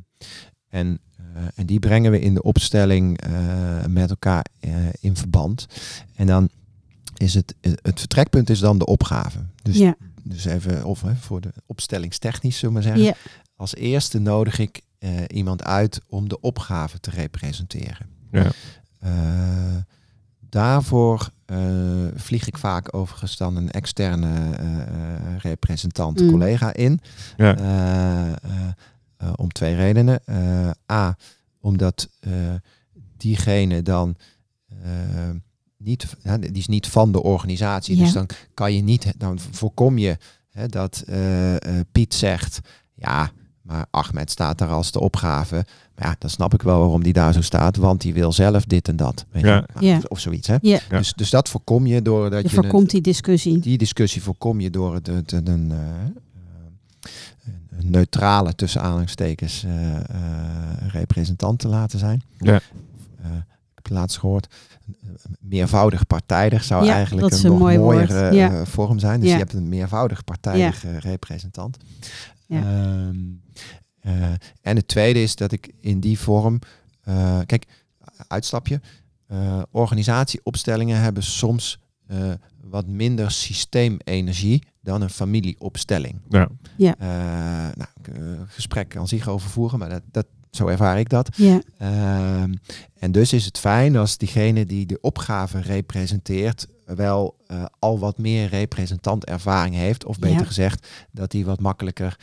[0.68, 1.24] en, eh,
[1.56, 5.68] en die brengen we in de opstelling eh, met elkaar eh, in verband.
[6.16, 6.50] En dan
[7.18, 9.40] is het, het vertrekpunt is dan de opgave.
[9.64, 13.04] Dus, ja, dus even of, hè, voor de opstellingstechnisch, zullen we maar zeggen.
[13.12, 18.08] ja, Als eerste nodig ik eh, iemand uit om de opgave te representeren.
[18.32, 18.52] Ja.
[20.52, 21.58] Daarvoor eh,
[22.16, 26.30] vlieg ik vaak overigens dan een externe eh, eh, representant, Mm.
[26.30, 27.00] collega in.
[27.38, 27.58] Ja.
[27.58, 28.34] Eh, eh,
[29.18, 30.20] eh, om twee redenen.
[30.26, 31.18] Eh, A,
[31.60, 32.32] omdat eh,
[33.18, 34.16] diegene dan
[35.78, 37.98] niet, die is niet van de organisatie.
[37.98, 38.04] Ja.
[38.04, 40.18] Dus dan kan je niet, dan voorkom je
[40.50, 42.60] hè, dat eh, eh, Piet zegt,
[42.94, 43.32] ja,
[43.62, 45.66] maar Ahmed staat daar als de opgave.
[45.96, 48.66] Maar ja, dan snap ik wel waarom die daar zo staat, want die wil zelf
[48.66, 49.26] dit en dat.
[49.32, 49.56] Weet Ja.
[49.56, 49.64] je?
[49.74, 49.98] Nou, Ja.
[49.98, 50.48] of, of zoiets.
[50.48, 50.56] Hè?
[50.62, 50.80] ja.
[50.90, 53.60] Dus, dus dat voorkom je doordat Je je een- voorkomt die discussie.
[53.60, 57.12] die discussie voorkom je door het, het- het- een, eh, eh,
[57.78, 59.98] een neutrale, tussen aanhalingstekens, eh,
[60.88, 62.22] representant te laten zijn.
[62.38, 62.60] Ja.
[63.22, 63.30] Eh,
[63.78, 64.48] ik laatst gehoord,
[65.40, 68.66] meervoudig partijdig zou Ja, eigenlijk dat een, een nog mooi mooiere Ja.
[68.66, 69.20] vorm zijn.
[69.20, 69.36] Dus Ja.
[69.36, 71.78] je hebt een meervoudig partijdige representant.
[72.46, 72.58] Ja.
[72.60, 72.68] Ehm,
[73.10, 73.16] eh,
[74.62, 76.60] en het tweede is dat ik in die vorm,
[77.02, 77.66] eh, kijk,
[78.28, 78.82] uitstapje,
[79.28, 81.80] eh, organisatieopstellingen hebben soms
[82.12, 82.32] eh,
[82.62, 86.20] wat minder systeemenergie dan een familieopstelling.
[86.30, 86.50] Ja.
[86.78, 86.96] Ja.
[87.00, 87.08] Eh,
[87.76, 91.30] nou, eh, gesprek kan zich over voeren, maar dat, dat, zo ervaar ik dat.
[91.36, 92.54] Ja, Ehm,
[93.00, 98.18] en dus is het fijn als diegene die de opgave representeert wel eh, al wat
[98.18, 100.06] meer representantervaring heeft.
[100.06, 100.46] Of beter Ja.
[100.46, 102.20] gezegd, dat hij wat makkelijker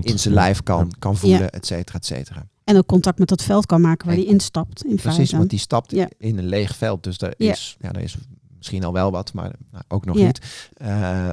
[0.00, 1.18] in zijn lijf kan, kan Ja.
[1.18, 2.46] voelen, et cetera, et cetera.
[2.64, 4.84] en ook contact met dat veld kan maken waar En- hij instapt.
[4.84, 5.36] In Precies, feite.
[5.36, 6.08] want die stapt Ja.
[6.18, 7.02] in een leeg veld.
[7.02, 7.52] Dus daar, Ja.
[7.52, 8.16] is, ja, daar is
[8.56, 10.26] misschien al wel wat, maar nou, ook nog Ja.
[10.26, 10.68] niet.
[10.76, 11.28] Eh,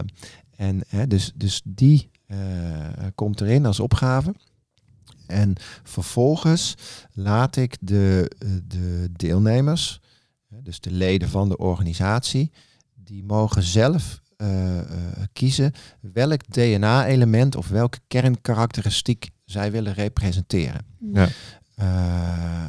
[0.56, 2.38] en hè, dus, dus die eh,
[3.16, 4.34] komt erin als opgave.
[5.28, 5.54] En
[5.84, 6.76] vervolgens
[7.14, 8.32] laat ik de,
[8.68, 10.01] de deelnemers,
[10.64, 12.52] dus de leden van de organisatie,
[12.94, 14.86] die mogen zelf eh, eh,
[15.34, 15.72] kiezen
[16.14, 20.86] welk DNA-element of welke kernkarakteristiek zij willen representeren.
[21.14, 21.28] Ja.
[21.76, 21.86] Eh,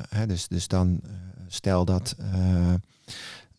[0.08, 1.00] hè, dus, dus dan
[1.48, 2.34] stel dat eh,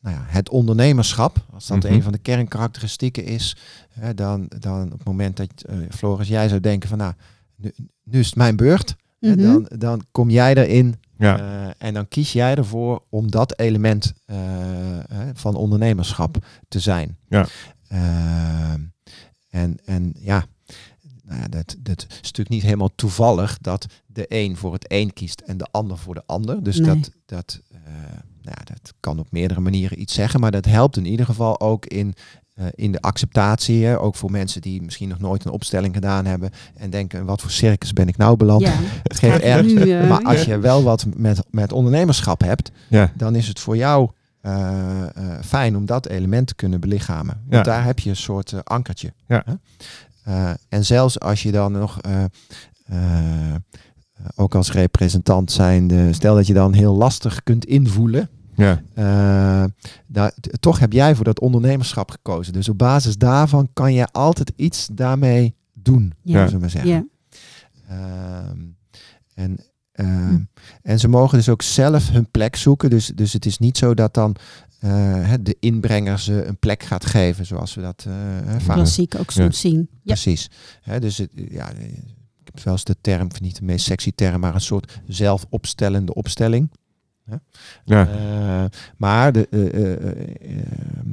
[0.02, 1.94] nou ja, het ondernemerschap, als dat Mhm.
[1.94, 3.56] een van de kernkarakteristieken is,
[3.90, 7.14] hè, dan, dan op het moment dat eh Floris, jij zou denken van nou,
[7.56, 7.72] nu,
[8.04, 9.38] nu is het mijn beurt, Mhm.
[9.38, 11.38] dan, dan kom jij erin Ja.
[11.40, 14.38] eh, en dan kies jij ervoor om dat element eh,
[15.08, 17.18] hè, van ondernemerschap te zijn.
[17.30, 17.48] Ja.
[17.88, 18.74] Eh,
[19.50, 20.46] en, en ja,
[21.24, 25.14] nou ja dat, dat is natuurlijk niet helemaal toevallig dat de een voor het een
[25.14, 26.64] kiest en de ander voor de ander.
[26.64, 26.88] Dus Nee.
[26.96, 27.80] dat, dat, eh,
[28.42, 31.60] nou ja, dat kan op meerdere manieren iets zeggen, maar dat helpt in ieder geval
[31.60, 32.14] ook in,
[32.54, 33.86] eh, in de acceptatie.
[33.86, 34.00] Hè?
[34.00, 37.52] Ook voor mensen die misschien nog nooit een opstelling gedaan hebben en denken, wat voor
[37.52, 38.62] circus ben ik nou beland?
[38.62, 38.74] Ja,
[39.04, 39.66] Het geeft erg.
[39.66, 43.12] nu, eh, Maar als je wel wat met, met ondernemerschap hebt, Ja.
[43.18, 44.10] dan is het voor jou
[44.42, 47.36] eh, eh, fijn om dat element te kunnen belichamen.
[47.50, 47.72] Want Ja.
[47.74, 49.14] daar heb je een soort ankertje.
[49.28, 49.44] Ja.
[49.46, 49.54] Hè?
[50.24, 52.24] Eh, en zelfs als je dan nog, eh,
[52.86, 53.56] eh,
[54.36, 58.30] ook als representant zijnde, stel dat je dan heel lastig kunt invoelen.
[58.56, 58.82] Ja.
[58.94, 59.70] eh,
[60.08, 62.54] daar, toch heb jij voor dat ondernemerschap gekozen.
[62.54, 66.34] Dus op basis daarvan kan je altijd iets daarmee doen, Ja.
[66.34, 66.92] zullen we maar zeggen.
[66.92, 67.06] ja.
[67.88, 68.60] Ehm,
[69.34, 69.58] en,
[69.92, 70.40] ehm,
[70.82, 72.90] en ze mogen dus ook zelf hun plek zoeken.
[72.90, 74.36] Dus, dus het is niet zo dat dan
[74.80, 74.90] eh,
[75.28, 78.14] hè, de inbrenger ze een plek gaat geven, zoals we dat eh,
[78.46, 79.78] hè, vaak klassiek ook soms zien.
[79.92, 79.98] Ja.
[80.04, 80.50] Precies.
[80.82, 84.40] Hè, dus het, ja, ik heb wel eens de term, niet de meest sexy term,
[84.40, 86.70] maar een soort zelfopstellende opstelling.
[87.86, 88.08] Ja.
[88.08, 91.10] Eh, maar de, eh, eh, eh, ehm,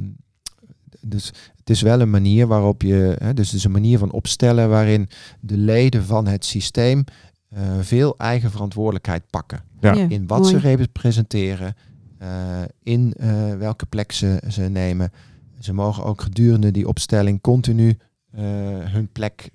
[1.01, 4.11] dus het is wel een manier waarop je, hè, dus het is een manier van
[4.11, 5.09] opstellen waarin
[5.39, 7.03] de leden van het systeem
[7.49, 9.63] eh, veel eigen verantwoordelijkheid pakken.
[9.79, 9.93] Ja.
[9.93, 10.59] In wat mooi.
[10.59, 11.75] ze representeren,
[12.17, 15.11] eh, in eh, welke plek ze, ze nemen.
[15.59, 17.97] Ze mogen ook gedurende die opstelling continu
[18.31, 18.43] eh,
[18.79, 19.49] hun plek,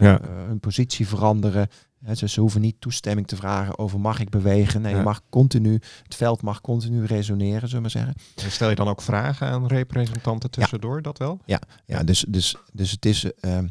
[0.00, 0.20] Ja.
[0.46, 1.68] hun positie veranderen.
[2.00, 4.80] Dus ze hoeven niet toestemming te vragen over mag ik bewegen.
[4.82, 4.98] Nee, Ja.
[4.98, 5.72] je mag continu,
[6.02, 8.14] het veld mag continu resoneren, zullen we maar zeggen.
[8.44, 11.38] En Stel je dan ook vragen aan representanten tussendoor, dat wel?
[11.86, 13.24] Ja, dus, dus, dus het is.
[13.40, 13.66] ehm,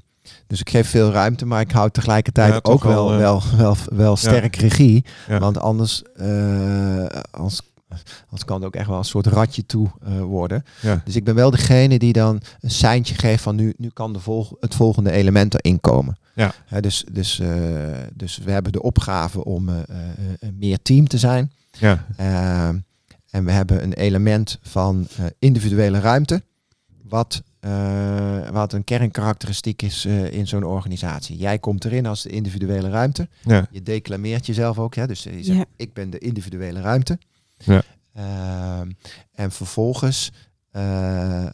[0.48, 3.54] dus ik geef veel ruimte, maar ik hou tegelijkertijd Ja, ook wel, wel, wel, eh,
[3.58, 5.06] wel, wel, sterk regie.
[5.28, 5.40] Ja.
[5.40, 7.62] Want anders, eh, als,
[8.24, 10.64] anders kan het ook echt wel een soort ratje toe eh, worden.
[10.82, 11.02] Ja.
[11.06, 14.20] Dus ik ben wel degene die dan een seintje geeft van nu, nu kan de
[14.20, 16.18] volg het volgende element erin komen.
[16.36, 16.54] Ja.
[16.66, 17.50] Hè, dus, dus, eh,
[18.14, 19.86] dus we hebben de opgave om eh,
[20.54, 21.52] meer team te zijn.
[21.80, 22.06] Ja.
[22.18, 22.68] Eh,
[23.30, 26.42] en we hebben een element van eh, individuele ruimte,
[27.04, 31.38] wat, eh, wat een kernkarakteristiek is eh, in zo'n organisatie.
[31.38, 33.28] Jij komt erin als de individuele ruimte.
[33.44, 33.68] Ja.
[33.72, 35.08] Je declameert jezelf ook, hè?
[35.08, 35.66] dus je zegt, Ja.
[35.76, 37.20] ik ben de individuele ruimte.
[37.58, 37.82] Ja.
[38.14, 38.92] Ehm,
[39.32, 40.32] en vervolgens
[40.72, 41.52] eh, eh,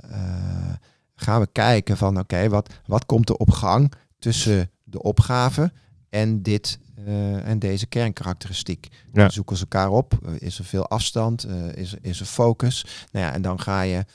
[1.15, 5.71] gaan we kijken van, oké, wat, wat komt er op gang tussen de opgave
[6.09, 8.87] en dit eh, en deze kernkarakteristiek.
[9.13, 9.29] Ja.
[9.29, 10.13] Zoeken ze elkaar op?
[10.37, 11.43] Is er veel afstand?
[11.43, 12.85] Eh, is, er- is er focus?
[13.11, 14.05] Nou ja, en dan ga je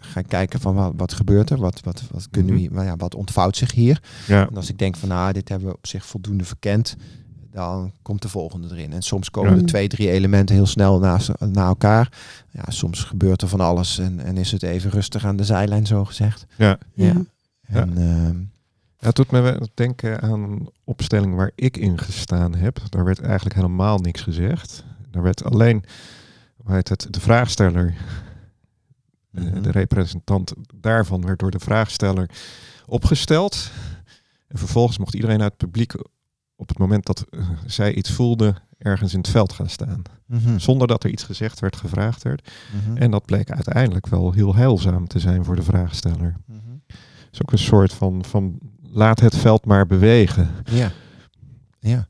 [0.00, 1.58] gaan kijken van wat, wat gebeurt er?
[1.58, 4.02] Wat, wat, wat, kunnen we, nou ja, wat ontvouwt zich hier?
[4.26, 4.48] Ja.
[4.48, 6.96] En als ik denk van nou, dit hebben we op zich voldoende verkend,
[7.66, 8.92] dan komt de volgende erin.
[8.92, 9.56] En soms komen Ja.
[9.60, 12.12] er twee, drie elementen heel snel naast, na elkaar.
[12.50, 15.86] Ja, soms gebeurt er van alles en, en is het even rustig aan de zijlijn,
[15.86, 16.46] zo gezegd.
[16.56, 16.78] Ja.
[16.94, 17.14] Ja.
[17.66, 18.36] En, ehm,
[19.00, 22.80] Ja, het doet me wel denken aan een opstelling waar ik in gestaan heb.
[22.88, 24.84] Daar werd eigenlijk helemaal niks gezegd.
[25.10, 25.84] Daar werd alleen,
[26.56, 27.94] hoe heet het, de vraagsteller,
[29.32, 29.62] eh, Mhm.
[29.62, 32.30] de representant daarvan werd door de vraagsteller
[32.86, 33.70] opgesteld.
[34.48, 35.92] En vervolgens mocht iedereen uit het publiek
[36.60, 40.02] op het moment dat eh, zij iets voelde ergens in het veld gaan staan.
[40.26, 42.50] mhm, Zonder dat er iets gezegd werd, gevraagd werd.
[42.84, 46.36] mhm, En dat bleek uiteindelijk wel heel heilzaam te zijn voor de vraagsteller.
[46.46, 46.56] mhm.
[46.86, 50.50] Het is ook een soort van, van laat het veld maar bewegen.
[50.64, 50.90] Ja.
[51.80, 52.08] Ja.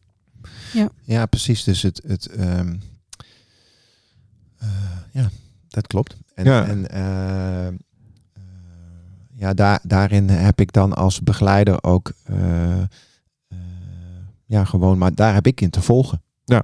[0.72, 0.88] Ja.
[1.02, 1.64] Ja, precies.
[1.64, 2.76] Dus het, het ehm,
[4.58, 4.68] eh,
[5.12, 5.28] ja,
[5.68, 6.16] dat klopt.
[6.34, 6.66] En, Ja.
[6.66, 7.74] en eh,
[9.34, 12.12] ja, daar, daarin heb ik dan als begeleider ook
[14.48, 16.22] ja, gewoon, maar daar heb ik in te volgen.
[16.44, 16.62] Ja.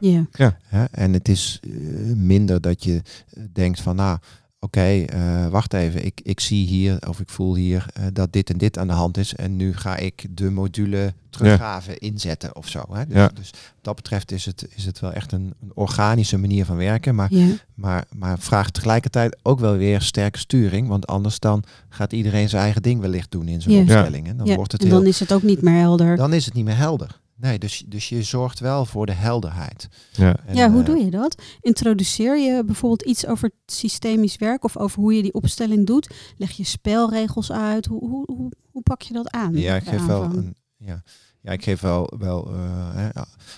[0.68, 0.85] Hè?
[0.85, 1.70] En het is eh,
[2.16, 4.18] minder dat je eh, denkt van, nou,
[4.61, 8.51] oké, eh, wacht even, ik, ik zie hier of ik voel hier eh, dat dit
[8.51, 9.35] en dit aan de hand is.
[9.35, 12.85] En nu ga ik de module teruggraven inzetten of zo.
[12.93, 13.07] Hè?
[13.07, 13.28] Dus, Ja.
[13.35, 16.76] dus wat dat betreft is het, is het wel echt een, een organische manier van
[16.76, 17.14] werken.
[17.14, 17.47] Maar, Ja.
[17.74, 20.89] maar, maar vraagt tegelijkertijd ook wel weer sterke sturing.
[20.89, 23.80] Want anders dan gaat iedereen zijn eigen ding wellicht doen in zo'n Ja.
[23.80, 24.26] opstelling.
[24.28, 26.16] En dan Ja, wordt het en heel dan is het ook niet meer helder.
[26.16, 27.22] dan is het niet meer helder.
[27.37, 29.89] Nee, dus, dus je zorgt wel voor de helderheid.
[30.12, 30.37] Ja.
[30.47, 31.43] En, ja, hoe eh, doe je dat?
[31.61, 36.14] Introduceer je bijvoorbeeld iets over systemisch werk of over hoe je die opstelling doet?
[36.37, 37.87] Leg je spelregels uit?
[37.87, 39.57] Hoe, hoe, hoe, hoe pak je dat aan?
[39.57, 40.57] Ja, ik geef wel een.
[40.76, 41.03] Ja,
[41.41, 42.14] ja ik geef wel.
[42.18, 43.09] wel eh, hè,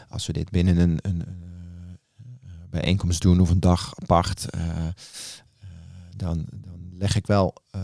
[0.09, 4.47] als we dit binnen een, een eh, bijeenkomst doen of een dag apart,
[6.17, 6.47] dan
[6.99, 7.81] leg ik wel eh,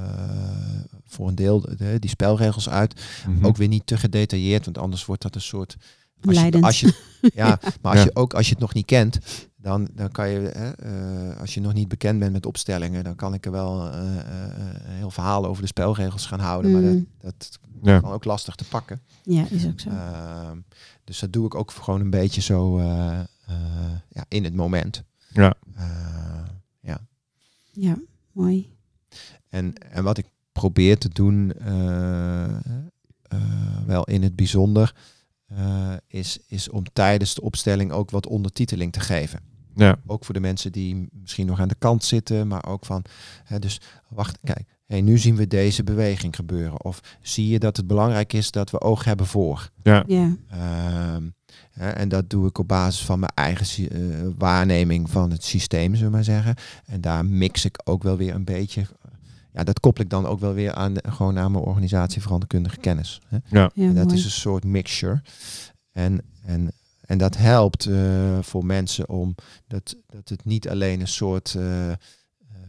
[1.05, 3.03] voor een deel de, die spelregels uit.
[3.29, 3.47] Mhm.
[3.47, 5.77] Ook weer niet te gedetailleerd, want anders wordt dat een soort.
[6.25, 6.95] Als je, als je,
[7.35, 8.05] ja, maar als Ja.
[8.05, 9.19] je ook als je het nog niet kent,
[9.57, 13.15] dan, dan kan je, hè, eh, als je nog niet bekend bent met opstellingen, dan
[13.15, 14.25] kan ik er wel eh, eh,
[14.85, 16.73] een heel verhaal over de spelregels gaan houden.
[16.73, 17.07] Maar dat, Mm.
[17.19, 18.01] dat Ja.
[18.01, 19.01] kan ook lastig te pakken.
[19.23, 19.89] Ja, is ook zo.
[19.89, 20.57] Ehm,
[21.05, 23.27] dus dat doe ik ook gewoon een beetje zo eh, eh,
[24.09, 25.03] ja, in het moment.
[25.33, 25.55] Ja.
[25.77, 25.85] Eh,
[26.81, 27.01] ja.
[27.73, 27.97] ja,
[28.33, 28.71] mooi.
[29.53, 32.53] En, en wat ik probeer te doen, eh, eh,
[33.87, 34.95] wel in het bijzonder,
[35.47, 39.41] eh, is, is om tijdens de opstelling ook wat ondertiteling te geven.
[39.75, 39.97] Ja.
[40.07, 43.05] Ook voor de mensen die misschien nog aan de kant zitten, maar ook van,
[43.45, 46.85] hè, dus wacht, kijk, hey, nu zien we deze beweging gebeuren.
[46.85, 49.71] Of zie je dat het belangrijk is dat we oog hebben voor.
[49.83, 50.05] Ja.
[50.07, 51.29] Ja, Ehm,
[51.71, 55.95] hè, en dat doe ik op basis van mijn eigen eh, waarneming van het systeem,
[55.95, 56.55] zullen we maar zeggen.
[56.87, 58.87] En daar mix ik ook wel weer een beetje.
[59.53, 62.77] Ja, dat koppel ik dan ook wel weer aan, de- gewoon aan mijn organisatie veranderkundige
[62.77, 63.21] kennis.
[63.29, 63.39] Hè.
[63.51, 64.17] ja En dat mooi.
[64.19, 65.23] is een soort mixture.
[65.93, 69.35] En, en, en dat helpt eh, voor mensen om
[69.67, 71.97] dat, dat het niet alleen een soort eh, eh,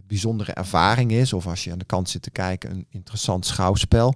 [0.08, 4.14] bijzondere ervaring is, of als je aan de kant zit te kijken, een interessant schouwspel.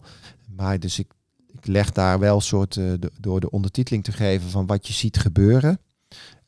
[0.56, 1.12] Maar dus ik,
[1.48, 4.88] ik leg daar wel een soort, eh, de- door de ondertiteling te geven van wat
[4.88, 5.80] je ziet gebeuren.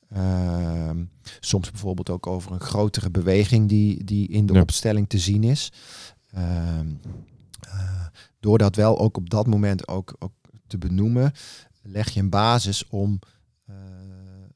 [0.10, 1.04] Ehm,
[1.40, 4.62] soms bijvoorbeeld ook over een grotere beweging die, die in de Ja.
[4.62, 5.72] opstelling te zien is.
[6.32, 6.88] Ehm,
[7.70, 8.06] eh,
[8.40, 10.32] door dat wel ook op dat moment ook, ook
[10.68, 11.32] te benoemen,
[11.82, 13.20] leg je een basis om,
[13.66, 13.76] eh,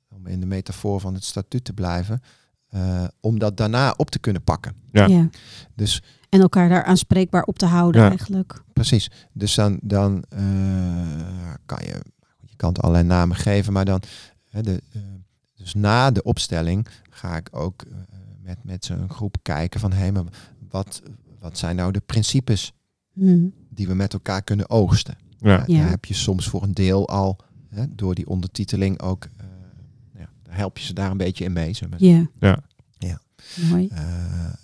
[0.10, 2.22] om in de metafoor van het statuut te blijven,
[2.68, 4.76] eh, om dat daarna op te kunnen pakken.
[4.92, 5.06] Ja.
[5.06, 5.30] Ja.
[5.76, 8.10] Dus En elkaar daar aanspreekbaar op te houden Ja.
[8.10, 8.64] eigenlijk.
[8.74, 9.12] precies.
[9.34, 10.42] Dus dan, dan eh,
[11.66, 12.02] kan je,
[12.46, 14.02] je kan het allerlei namen geven, maar dan,
[14.50, 15.02] hè, de, eh,
[15.64, 17.94] dus na de opstelling ga ik ook eh,
[18.42, 20.24] met, met zo'n groep kijken van, hé, maar
[20.70, 21.02] wat,
[21.40, 22.74] wat zijn nou de principes
[23.14, 23.48] Hm.
[23.70, 25.18] die we met elkaar kunnen oogsten?
[25.38, 25.58] Ja.
[25.66, 27.38] Daar heb je soms voor een deel al
[27.70, 29.24] hè, door die ondertiteling ook.
[29.38, 29.46] eh,
[30.20, 31.78] ja, daar help je ze daar een beetje in mee.
[31.90, 32.28] we Ja.
[32.40, 32.60] Ja.
[32.98, 33.20] Ja.
[33.70, 33.88] Mooi.
[33.88, 34.04] Eh,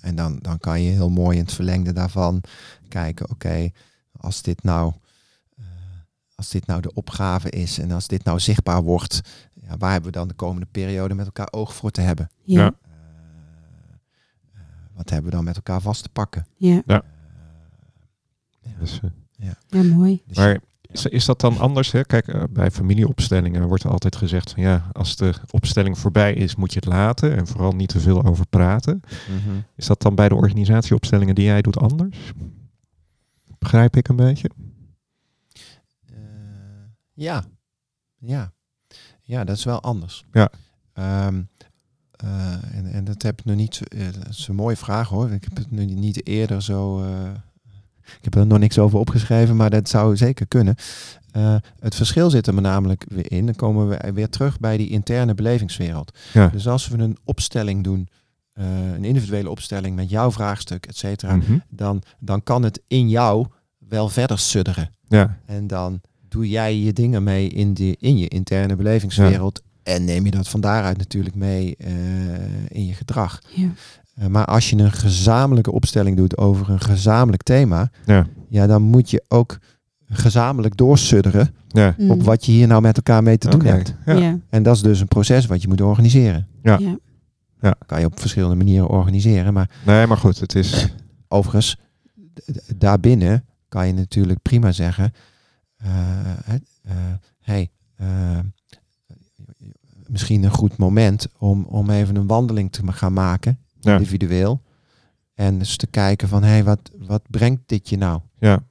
[0.02, 2.41] en dan, dan kan je heel mooi in het verlengde daarvan
[2.88, 3.30] kijken.
[3.30, 3.70] Oké,
[4.12, 4.93] als dit nou.
[5.58, 5.64] eh,
[6.36, 9.22] als dit nou de opgave is en als dit nou zichtbaar wordt,
[9.70, 12.30] ja, waar hebben we dan de komende periode met elkaar oog voor te hebben?
[12.43, 12.61] Ja.
[12.61, 12.74] Ja.
[12.82, 12.89] Eh,
[14.53, 14.61] eh,
[14.93, 16.47] wat hebben we dan met elkaar vast te pakken?
[16.55, 16.82] Ja.
[16.86, 17.01] Ja.
[18.61, 19.09] Eh, ja, Dus, eh,
[19.67, 20.22] ja, mooi.
[20.28, 20.59] dus maar
[20.91, 21.91] is, is dat dan anders?
[21.91, 22.03] Hè?
[22.03, 26.74] Kijk, bij familieopstellingen wordt er altijd gezegd van ja, als de opstelling voorbij is, moet
[26.74, 29.01] je het laten en vooral niet te veel over praten.
[29.30, 29.55] Mhm.
[29.76, 32.34] Is dat dan bij de organisatieopstellingen die jij doet anders?
[33.57, 34.49] Begrijp ik een beetje?
[36.05, 36.15] Eh,
[37.13, 37.43] ja.
[38.17, 38.51] Ja.
[39.30, 40.25] Ja, dat is wel anders.
[40.32, 40.49] Ja.
[40.93, 41.41] Ehm,
[42.11, 43.80] eh, en, en dat heb ik nog niet.
[43.88, 45.32] eh, dat is een mooie vraag hoor.
[45.32, 47.03] Ik heb het nu niet eerder zo.
[47.03, 47.30] eh,
[48.03, 50.75] ik heb er nog niks over opgeschreven, maar dat zou zeker kunnen.
[51.80, 53.45] Het verschil zit er me namelijk weer in.
[53.45, 56.17] Dan komen we weer terug bij die interne belevingswereld.
[56.34, 56.47] Ja.
[56.47, 58.09] Dus als we een opstelling doen,
[58.53, 61.57] een individuele opstelling met jouw vraagstuk, et cetera, Mhm.
[61.69, 64.89] dan, dan kan het in jou wel verder sudderen.
[65.07, 69.61] Ja, En dan doe jij je dingen mee in, die, in je interne belevingswereld.
[69.84, 71.91] En neem je dat van daaruit natuurlijk mee eh,
[72.67, 73.41] in je gedrag.
[73.55, 73.69] Ja.
[74.15, 78.82] Eh, maar als je een gezamenlijke opstelling doet over een gezamenlijk thema, ja, ja, dan
[78.82, 79.57] moet je ook
[80.09, 81.93] gezamenlijk doorsudderen ja.
[81.97, 82.11] Hm.
[82.11, 83.95] op wat je hier nou met elkaar mee te doen hebt.
[84.05, 84.13] Ja.
[84.13, 84.39] Ja.
[84.49, 86.47] En dat is dus een proces wat je moet organiseren.
[86.63, 86.80] Ja.
[87.61, 87.75] Ja.
[87.86, 89.53] Kan je op verschillende manieren organiseren.
[89.53, 90.93] Maar Nee, maar goed, het is.
[91.27, 91.77] Overigens,
[92.75, 95.13] daarbinnen kan je natuurlijk prima zeggen:
[97.39, 98.39] hey, eh,
[100.07, 104.61] misschien een goed moment om, om even een wandeling te gaan maken, Ja, individueel.
[105.34, 108.21] En eens te kijken van, hey, wat, wat brengt dit je nou?
[108.39, 108.63] ja,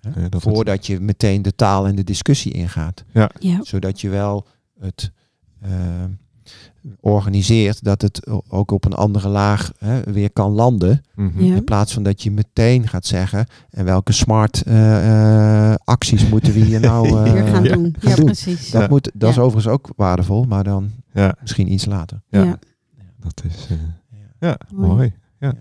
[0.00, 0.10] Hè?
[0.10, 3.04] Eh, dat het- Voordat je meteen de taal en de discussie ingaat.
[3.12, 3.30] Ja.
[3.62, 4.46] Zodat je wel
[4.78, 5.12] het
[5.60, 6.04] eh,
[7.00, 11.02] organiseert dat het ook op een andere laag hè, weer kan landen.
[11.14, 11.44] Mhm.
[11.44, 11.54] Ja.
[11.56, 16.52] In plaats van dat je meteen gaat zeggen en welke smart eh, eh, acties moeten
[16.52, 17.94] we hier nou eh, Weer gaan ja, doen.
[17.98, 18.24] gaan ja, doen.
[18.24, 18.70] precies.
[18.70, 18.88] Dat, Ja.
[18.88, 22.22] moet, dat is overigens ook waardevol, maar dan Ja, misschien iets later.
[22.28, 22.42] ja.
[22.44, 22.58] Ja.
[23.20, 23.66] dat is...
[23.70, 23.76] eh,
[24.40, 24.48] Ja.
[24.48, 24.88] ja, Mooi.
[24.88, 25.12] mooi.
[25.38, 25.54] Ja.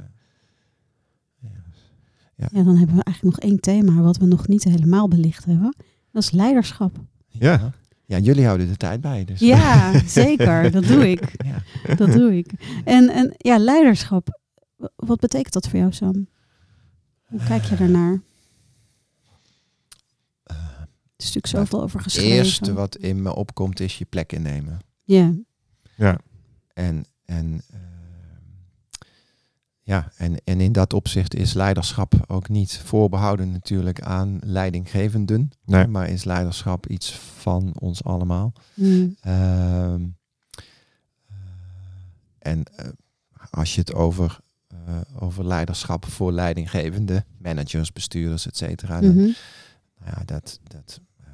[2.36, 5.76] Ja, dan hebben we eigenlijk nog één thema wat we nog niet helemaal belicht hebben.
[6.12, 6.96] Dat is leiderschap.
[7.28, 7.72] Ja.
[8.06, 9.26] Ja, jullie houden de tijd bij.
[9.26, 9.40] Dus.
[9.40, 10.72] Ja, zeker.
[10.72, 11.44] Dat doe ik.
[11.46, 11.64] Ja.
[11.96, 12.52] Dat doe ik.
[12.84, 14.40] En, en ja, leiderschap.
[14.96, 16.28] Wat betekent dat voor jou, Sam?
[17.24, 18.22] Hoe kijk je daarnaar?
[20.44, 20.88] Eh, Er
[21.18, 22.36] is natuurlijk Nou, zoveel over Het geschreven.
[22.38, 24.80] eerste wat in me opkomt is je plek innemen.
[25.04, 25.34] Ja,
[25.96, 26.18] Ja.
[26.74, 27.80] En, en, eh,
[29.86, 35.52] ja, en, en in dat opzicht is leiderschap ook niet voorbehouden natuurlijk aan leidinggevenden.
[35.66, 35.88] Nee.
[35.88, 38.54] Maar is leiderschap iets van ons allemaal.
[38.74, 39.16] Mm.
[39.22, 40.02] Ehm,
[41.28, 41.36] eh,
[42.40, 42.88] en eh,
[43.52, 44.78] als je het over, eh,
[45.20, 49.00] over leiderschap voor leidinggevende, managers, bestuurders, et cetera.
[49.02, 51.26] dan- nou ja, dat, dat, eh,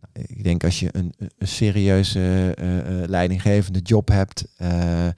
[0.00, 5.12] nou, ik denk als je een, een serieuze eh, eh, leidinggevende job hebt, eh, eh,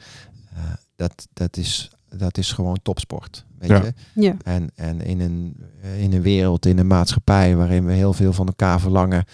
[0.97, 3.45] dat, dat, is, dat is gewoon topsport.
[3.59, 3.83] Weet Ja.
[3.85, 3.93] je?
[4.23, 8.13] Ja, En, en in, een, eh, in een wereld, in een maatschappij waarin we heel
[8.13, 9.25] veel van elkaar verlangen.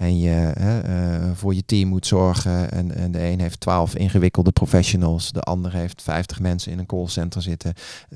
[0.00, 0.28] En je
[0.58, 2.70] hè, eh, voor je team moet zorgen.
[2.72, 5.32] En, en de een heeft twaalf ingewikkelde professionals.
[5.32, 7.72] De ander heeft 50 mensen in een callcenter zitten.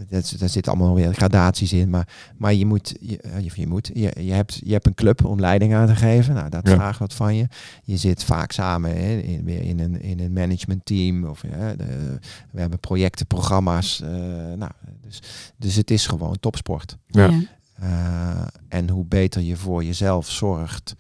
[0.09, 1.91] Dat, daar zitten allemaal weer gradaties in.
[1.91, 4.95] Maar, maar je moet, je, eh, je, je moet je, je, hebt, je hebt een
[4.95, 6.35] club om leiding aan te geven.
[6.35, 6.75] Nou, dat Ja.
[6.75, 7.47] vraagt wat van je.
[7.85, 11.25] Je zit vaak samen hè, in, weer in, een, in een managementteam.
[11.25, 12.19] Of, ja, de,
[12.51, 14.01] we hebben projecten, programma's.
[14.01, 14.09] eh,
[14.57, 14.71] nou,
[15.03, 15.23] dus,
[15.57, 16.97] dus het is gewoon topsport.
[17.07, 17.25] Ja.
[17.27, 17.41] ja.
[17.75, 20.95] Eh, en hoe beter je voor jezelf zorgt,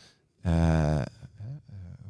[0.44, 1.04] eh, eh,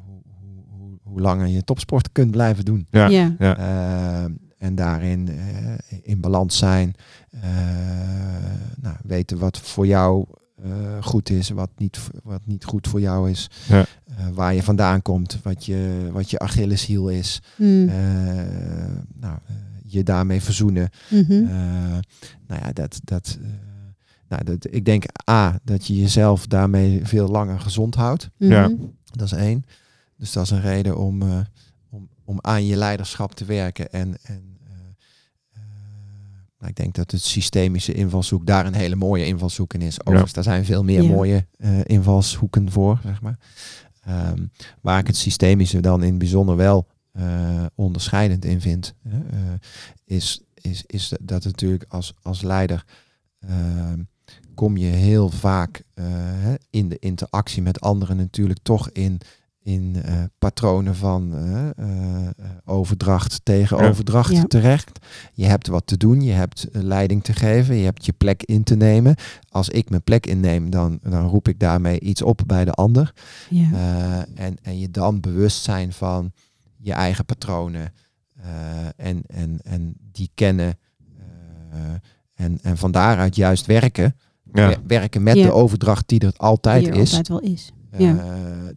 [0.07, 2.87] hoe, hoe, hoe, hoe langer je topsport kunt blijven doen.
[2.91, 3.07] Ja.
[3.07, 3.35] ja.
[3.39, 3.57] Ja.
[3.57, 6.95] Eh, en daarin eh, in balans zijn.
[7.31, 7.41] eh,
[8.81, 10.25] nou, weten wat voor jou
[10.63, 10.71] eh,
[11.03, 13.51] goed is, wat niet, wat niet goed voor jou is.
[13.69, 13.85] Ja.
[14.17, 17.43] Eh, waar je vandaan komt, wat je, wat je Achilleshiel is.
[17.57, 17.89] Mm.
[17.89, 17.95] Eh,
[19.15, 19.55] nou, eh,
[19.87, 20.89] je daarmee verzoenen.
[21.11, 21.33] Mhm.
[21.33, 21.99] Eh,
[22.47, 23.39] nou ja, dat, dat,
[24.29, 28.31] nou, dat, ik denk A, dat je jezelf daarmee veel langer gezond houdt.
[28.37, 28.69] ja.
[28.69, 28.83] Mhm.
[29.05, 29.65] Dat is één.
[30.17, 31.41] Dus dat is een reden om, eh,
[31.91, 33.93] om, om aan je leiderschap te werken.
[33.93, 34.55] En, en
[36.65, 40.01] nou, ik denk dat het systemische invalshoek daar een hele mooie invalshoek in is.
[40.01, 41.09] Overigens, daar zijn veel meer Ja.
[41.09, 43.39] mooie eh, invalshoeken voor, zeg maar.
[44.05, 44.47] Ehm,
[44.81, 49.53] waar ik het systemische dan in het bijzonder wel eh, onderscheidend in vind, hè, eh,
[50.05, 52.85] is, is, is dat natuurlijk als, als leider
[53.39, 54.03] ehm,
[54.55, 59.21] kom je heel vaak eh, hè, in de interactie met anderen natuurlijk toch in,
[59.63, 61.35] in eh, patronen van
[61.77, 62.29] eh,
[62.65, 64.45] overdracht tegen overdracht Ja.
[64.45, 64.99] terecht.
[65.33, 68.63] Je hebt wat te doen, je hebt leiding te geven, je hebt je plek in
[68.63, 69.15] te nemen.
[69.49, 73.13] Als ik mijn plek inneem, dan, dan roep ik daarmee iets op bij de ander.
[73.51, 73.71] ja.
[73.73, 76.33] Eh, en, en je dan bewust zijn van
[76.77, 77.93] je eigen patronen
[78.37, 78.47] eh,
[78.97, 80.79] en, en, en die kennen.
[81.71, 81.79] eh,
[82.35, 84.17] en, en van daaruit juist werken.
[84.55, 84.69] Ja.
[84.69, 85.45] Wer- Werken met Ja.
[85.47, 87.09] de overdracht die er altijd Die er is.
[87.11, 87.73] altijd wel is.
[87.91, 88.25] Eh, Ja.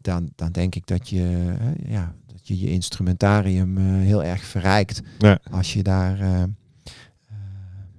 [0.01, 4.43] dan, dan denk ik dat je, eh, ja, dat je je instrumentarium eh, heel erg
[4.43, 5.01] verrijkt.
[5.17, 5.39] Ja.
[5.51, 6.49] Als je daar eh, eh,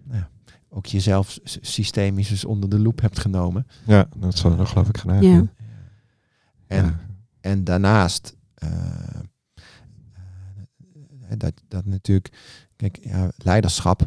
[0.05, 0.29] nou ja,
[0.69, 3.67] ook jezelf systemisch eens onder de loep hebt genomen.
[3.87, 5.23] ja, dat zal er geloof ik gedaan.
[5.23, 5.31] Ja.
[5.33, 5.47] Ja.
[6.67, 7.01] En, Ja.
[7.41, 8.37] en daarnaast,
[11.37, 12.37] dat, dat natuurlijk,
[12.77, 14.03] kijk, ja, leiderschap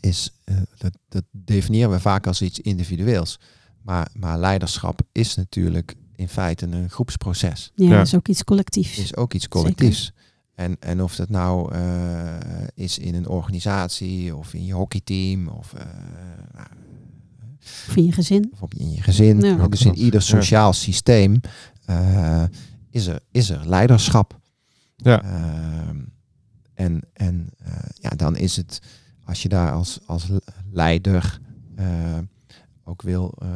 [0.00, 3.40] is, eh, dat, dat definiëren we vaak als iets individueels.
[3.82, 7.72] Maar, maar leiderschap is natuurlijk in feite een groepsproces.
[7.74, 8.98] Ja, is ook iets collectiefs.
[8.98, 10.12] Is ook iets collectiefs.
[10.54, 12.36] En, en of dat nou eh,
[12.74, 15.84] is in een organisatie of in je hockeyteam of, eh,
[16.54, 16.66] nou,
[17.88, 18.52] Of in je gezin.
[18.60, 19.40] of in je gezin.
[19.40, 19.68] Ja.
[19.68, 20.26] Dus in ieder ja.
[20.26, 21.40] sociaal systeem
[21.84, 22.44] eh,
[22.90, 24.40] is, er, is er leiderschap.
[24.96, 25.22] Ja.
[25.22, 25.96] Ehm,
[26.74, 28.80] en en eh, ja, dan is het,
[29.24, 30.28] als je daar als, als
[30.72, 31.40] leider
[31.74, 32.18] eh,
[32.84, 33.48] ook wil, eh,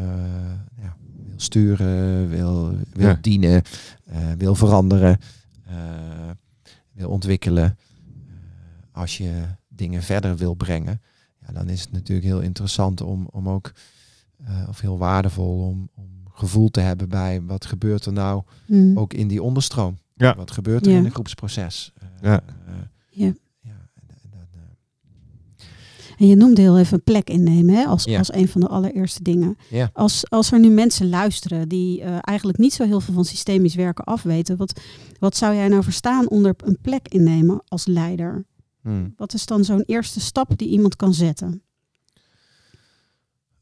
[0.83, 0.97] ja,
[1.27, 3.19] wil sturen, wil, wil Ja.
[3.21, 3.63] dienen,
[4.05, 5.19] eh, wil veranderen,
[5.65, 5.77] eh,
[6.93, 7.65] wil ontwikkelen.
[7.65, 7.73] eh,
[8.93, 11.01] als je dingen verder wil brengen,
[11.47, 13.73] ja, dan is het natuurlijk heel interessant om, om ook,
[14.45, 18.99] eh, of heel waardevol om, om gevoel te hebben bij wat gebeurt er nou Mm.
[18.99, 19.99] ook in die onderstroom.
[20.15, 20.35] Ja.
[20.37, 20.99] Wat gebeurt er Ja.
[20.99, 21.93] in een groepsproces?
[21.99, 22.41] Eh, Ja.
[22.67, 22.75] eh,
[23.11, 23.33] Ja.
[26.19, 28.19] En- je noemde heel even een plek innemen hè, als, Ja.
[28.19, 29.57] als een van de allereerste dingen.
[29.71, 29.91] Ja.
[29.93, 33.75] Als, als er nu mensen luisteren die eh, eigenlijk niet zo heel veel van systemisch
[33.75, 34.81] werken afweten, wat,
[35.19, 38.45] wat zou jij nou verstaan onder een plek innemen als leider?
[38.83, 39.13] Hmm.
[39.17, 41.63] Wat is dan zo'n eerste stap die iemand kan zetten?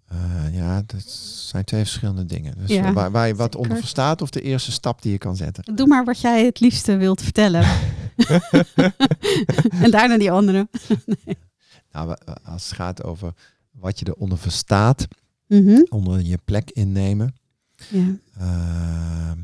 [0.07, 1.03] Eh, ja, dat
[1.49, 2.55] zijn twee verschillende dingen.
[2.59, 3.61] Dus Ja, eh, waar, waar je wat zeker.
[3.61, 5.77] onder verstaat of de eerste stap die je kan zetten.
[5.77, 7.63] Doe maar wat jij het liefste wilt vertellen.
[9.83, 10.69] en daarna die andere.
[12.05, 13.33] Nou, als het gaat over
[13.71, 15.09] wat je eronder verstaat,
[15.49, 15.83] Mhm.
[15.89, 17.35] onder je plek innemen.
[17.91, 18.17] ja.
[18.39, 19.39] Ehm,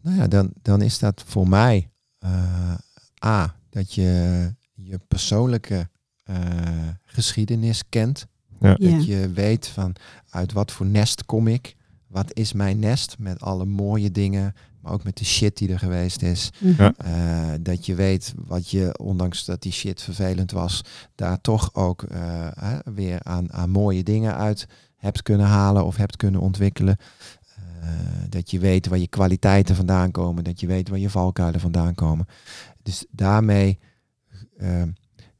[0.00, 2.74] nou ja, dan, dan is dat voor mij eh,
[3.24, 5.88] A, dat je je persoonlijke
[6.24, 6.36] eh,
[7.04, 8.26] geschiedenis kent.
[8.60, 8.74] Ja.
[8.74, 9.94] Dat je weet van
[10.30, 11.76] uit wat voor nest kom ik.
[12.06, 14.54] Wat is mijn nest met alle mooie dingen,
[14.86, 16.50] maar ook met de shit die er geweest is.
[16.58, 16.82] Mhm.
[16.82, 16.94] Ja.
[16.96, 20.80] Eh, dat je weet wat je, ondanks dat die shit vervelend was,
[21.14, 24.66] daar toch ook eh, hè, weer aan, aan mooie dingen uit
[24.96, 26.96] hebt kunnen halen of hebt kunnen ontwikkelen.
[27.80, 27.88] Eh,
[28.28, 31.94] dat je weet waar je kwaliteiten vandaan komen, dat je weet waar je valkuilen vandaan
[31.94, 32.26] komen.
[32.82, 33.78] Dus daarmee
[34.58, 34.82] eh,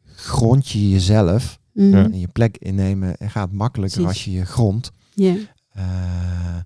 [0.04, 1.94] grond je jezelf Mhm.
[1.94, 4.16] En je plek innemen en gaat makkelijker Precies.
[4.18, 5.34] als je je grond Ja.
[5.72, 6.56] eh,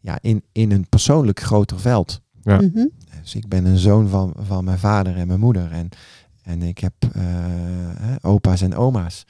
[0.00, 2.20] ja, in, in een persoonlijk groter veld.
[2.42, 2.56] Ja.
[2.60, 2.86] Mhm.
[3.22, 5.72] Dus ik ben een zoon van, van mijn vader en mijn moeder.
[5.72, 5.88] En,
[6.42, 7.22] en ik heb eh,
[7.98, 9.26] hè, opa's en oma's.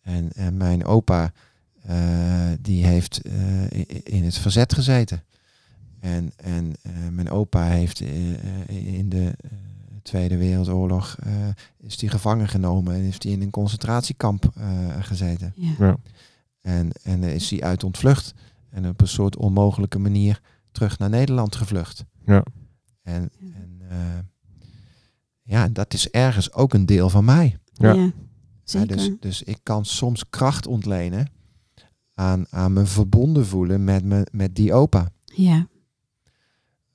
[0.00, 1.32] En, en mijn opa,
[1.82, 1.96] eh,
[2.60, 3.34] die heeft eh,
[4.02, 5.22] in het verzet gezeten.
[6.00, 8.00] En, en eh, mijn opa heeft
[8.66, 9.50] in de eh,
[10.02, 11.32] Tweede Wereldoorlog eh,
[11.80, 14.66] is die gevangen genomen en heeft hij in een concentratiekamp eh,
[15.00, 15.52] gezeten.
[15.56, 15.74] Ja.
[15.78, 15.96] Ja.
[16.60, 18.34] En, en is hij uit ontvlucht.
[18.74, 20.40] En op een soort onmogelijke manier
[20.72, 22.04] terug naar Nederland gevlucht.
[22.26, 22.44] Ja.
[23.02, 24.18] En, en eh,
[25.42, 27.58] ja, dat is ergens ook een deel van mij.
[27.72, 27.92] Ja.
[27.92, 28.02] Ja.
[28.02, 28.10] Ja,
[28.64, 28.96] Zeker.
[28.96, 31.26] dus, dus ik kan soms kracht ontlenen
[32.14, 35.08] aan, aan me verbonden voelen met, me, met die opa.
[35.24, 35.66] Ja.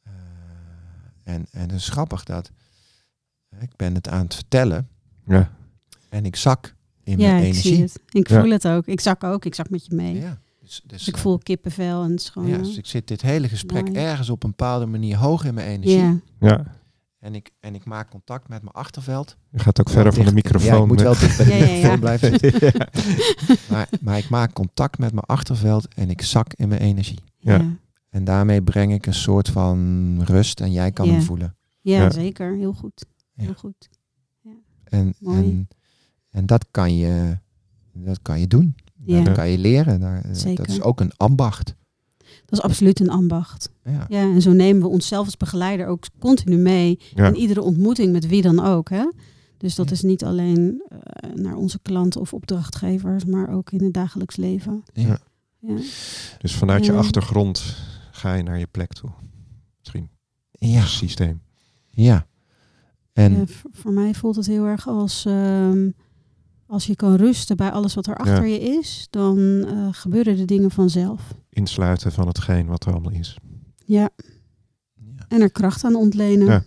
[0.03, 0.11] Eh,
[1.23, 2.51] en, en het is grappig dat
[3.59, 4.89] ik ben het aan het vertellen
[5.25, 5.55] Ja.
[6.09, 7.83] en ik zak in ja, mijn ik zie energie.
[7.83, 8.13] het.
[8.15, 8.41] Ik Ja.
[8.41, 8.85] voel het ook.
[8.85, 9.45] Ik zak ook.
[9.45, 10.15] Ik zak met je mee.
[10.15, 10.39] Ja,
[10.85, 12.49] dus, ik eh, voel kippenvel en het is gewoon...
[12.49, 13.97] ja, dus ik zit dit hele gesprek mooi.
[13.97, 15.97] ergens op een bepaalde manier hoog in mijn energie.
[15.99, 16.19] ja.
[16.39, 16.77] ja.
[17.19, 19.37] En, ik, en ik maak contact met mijn achterveld.
[19.51, 20.75] Je gaat ook verder van de microfoon.
[20.75, 21.73] Ja, ik moet wel dicht bij de Ja, ja, ja.
[21.75, 22.31] microfoon blijven.
[23.71, 27.19] Maar, maar ik maak contact met mijn achterveld en ik zak in mijn energie.
[27.37, 27.77] Ja.
[28.09, 31.11] En daarmee breng ik een soort van rust en jij kan Ja.
[31.11, 31.55] hem voelen.
[31.81, 32.11] Ja, Ja.
[32.11, 32.55] zeker.
[32.57, 33.05] Heel goed.
[33.35, 33.53] Heel Ja.
[33.53, 33.89] goed.
[34.83, 35.37] En, Mooi.
[35.37, 35.67] en,
[36.29, 37.37] en dat, kan je,
[37.93, 38.75] dat kan je doen.
[39.05, 39.23] Ja.
[39.23, 39.99] Dat kan je leren.
[39.99, 40.65] Daar- Zeker.
[40.65, 41.75] Dat is ook een ambacht.
[42.45, 43.69] Dat is absoluut een ambacht.
[43.83, 44.05] Ja.
[44.09, 47.27] Ja, en zo nemen we onszelf als begeleider ook continu mee Ja.
[47.27, 48.89] in iedere ontmoeting met wie dan ook.
[48.89, 49.11] Hè?
[49.57, 49.91] Dus dat Ja.
[49.91, 54.83] is niet alleen eh, naar onze klanten of opdrachtgevers, maar ook in het dagelijks leven.
[54.93, 55.19] Ja.
[55.59, 55.75] Ja.
[56.37, 56.97] Dus vanuit je Ja.
[56.97, 57.75] achtergrond
[58.11, 59.09] ga je naar je plek toe.
[59.79, 60.09] Misschien.
[60.51, 60.81] Ja.
[60.85, 61.41] Systeem.
[61.89, 62.27] ja.
[63.13, 65.89] En voor mij voelt het heel erg als ehm,
[66.69, 70.45] als je kan rusten bij alles wat er achter je is, dan eh, gebeuren de
[70.45, 71.21] dingen vanzelf.
[71.49, 73.37] Insluiten van hetgeen wat er allemaal is.
[73.85, 74.09] Ja,
[74.95, 75.25] ja.
[75.27, 76.47] en er kracht aan ontlenen.
[76.47, 76.63] Ja.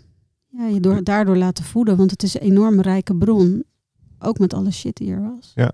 [0.48, 3.64] Ja, je door, daardoor laten voeden, want het is een enorme rijke bron.
[4.18, 5.52] Ook met alle shit die er was.
[5.54, 5.72] Ja.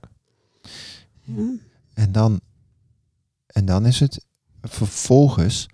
[1.22, 1.50] Ja.
[1.94, 2.40] En dan,
[3.46, 4.24] en dan is het
[4.62, 5.66] vervolgens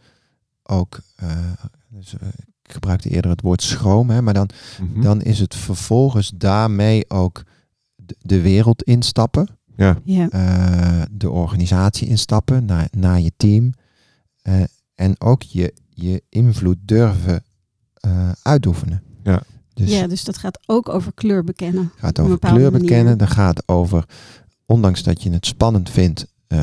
[0.62, 1.52] ook, eh,
[1.88, 2.28] dus, eh,
[2.62, 4.48] ik gebruikte eerder het woord schroom, hè, maar dan,
[4.80, 5.00] Mhm.
[5.02, 7.42] dan is het vervolgens daarmee ook
[8.18, 10.28] de, wereld instappen, Ja, Ja.
[10.30, 13.72] eh, de organisatie instappen, naar, naar je team
[14.42, 14.62] eh,
[14.94, 17.42] en ook je, je invloed durven
[17.94, 19.02] eh, uitoefenen.
[19.22, 19.42] Ja.
[19.74, 21.90] Dus ja, dus dat gaat ook over kleur bekennen.
[21.96, 23.18] gaat over kleur bekennen.
[23.18, 24.05] Dat gaat over,
[24.66, 26.59] ondanks dat je het spannend vindt eh,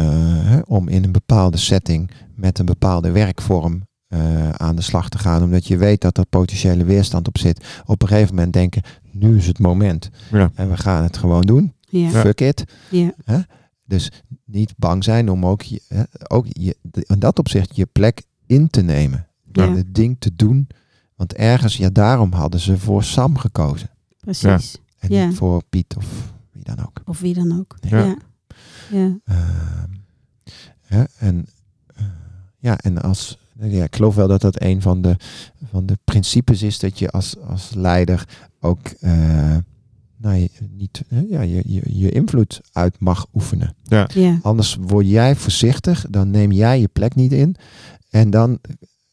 [0.46, 5.18] hè, om in een bepaalde setting met een bepaalde werkvorm eh, aan de slag te
[5.18, 5.44] gaan.
[5.44, 7.66] Omdat je weet dat er potentiële weerstand op zit.
[7.86, 8.82] Op een gegeven moment denken,
[9.12, 10.10] nu is het moment.
[10.32, 11.74] ja, En we gaan het gewoon doen.
[11.90, 12.10] Ja.
[12.10, 12.64] Fuck it.
[12.90, 13.14] Ja.
[13.86, 14.12] Dus
[14.46, 18.70] niet bang zijn om ook, je, hè, ook je, in dat opzicht je plek in
[18.70, 19.28] te nemen.
[19.52, 19.64] Ja.
[19.66, 20.68] En het ding te doen.
[21.16, 23.90] Want ergens, ja, daarom hadden ze voor Sam gekozen.
[24.20, 24.78] precies.
[25.00, 25.26] En Ja.
[25.26, 27.02] niet voor Piet of wie dan ook.
[27.06, 27.76] Of wie dan ook.
[27.80, 28.04] Ja.
[28.06, 28.18] Ja.
[28.92, 29.18] Ja.
[29.26, 29.90] Ehm,
[30.82, 31.46] hè, en,
[31.96, 32.04] eh,
[32.60, 33.38] ja, en als,
[33.70, 35.16] ja, ik geloof wel dat dat een van de,
[35.72, 38.28] van de principes is dat je als, als leider
[38.60, 39.58] ook eh,
[40.18, 43.76] nou, je, niet, hè, ja, je, je, je invloed uit mag oefenen.
[43.84, 44.40] ja, Ja.
[44.42, 47.56] Anders word jij voorzichtig, dan neem jij je plek niet in.
[48.10, 48.60] En dan,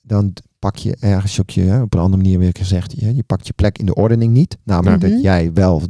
[0.00, 3.22] dan pak je ergens ook je, hè, op een andere manier weer gezegd, je, je
[3.22, 4.58] pakt je plek in de ordening niet.
[4.64, 5.10] Namelijk Mhm.
[5.12, 5.82] dat jij wel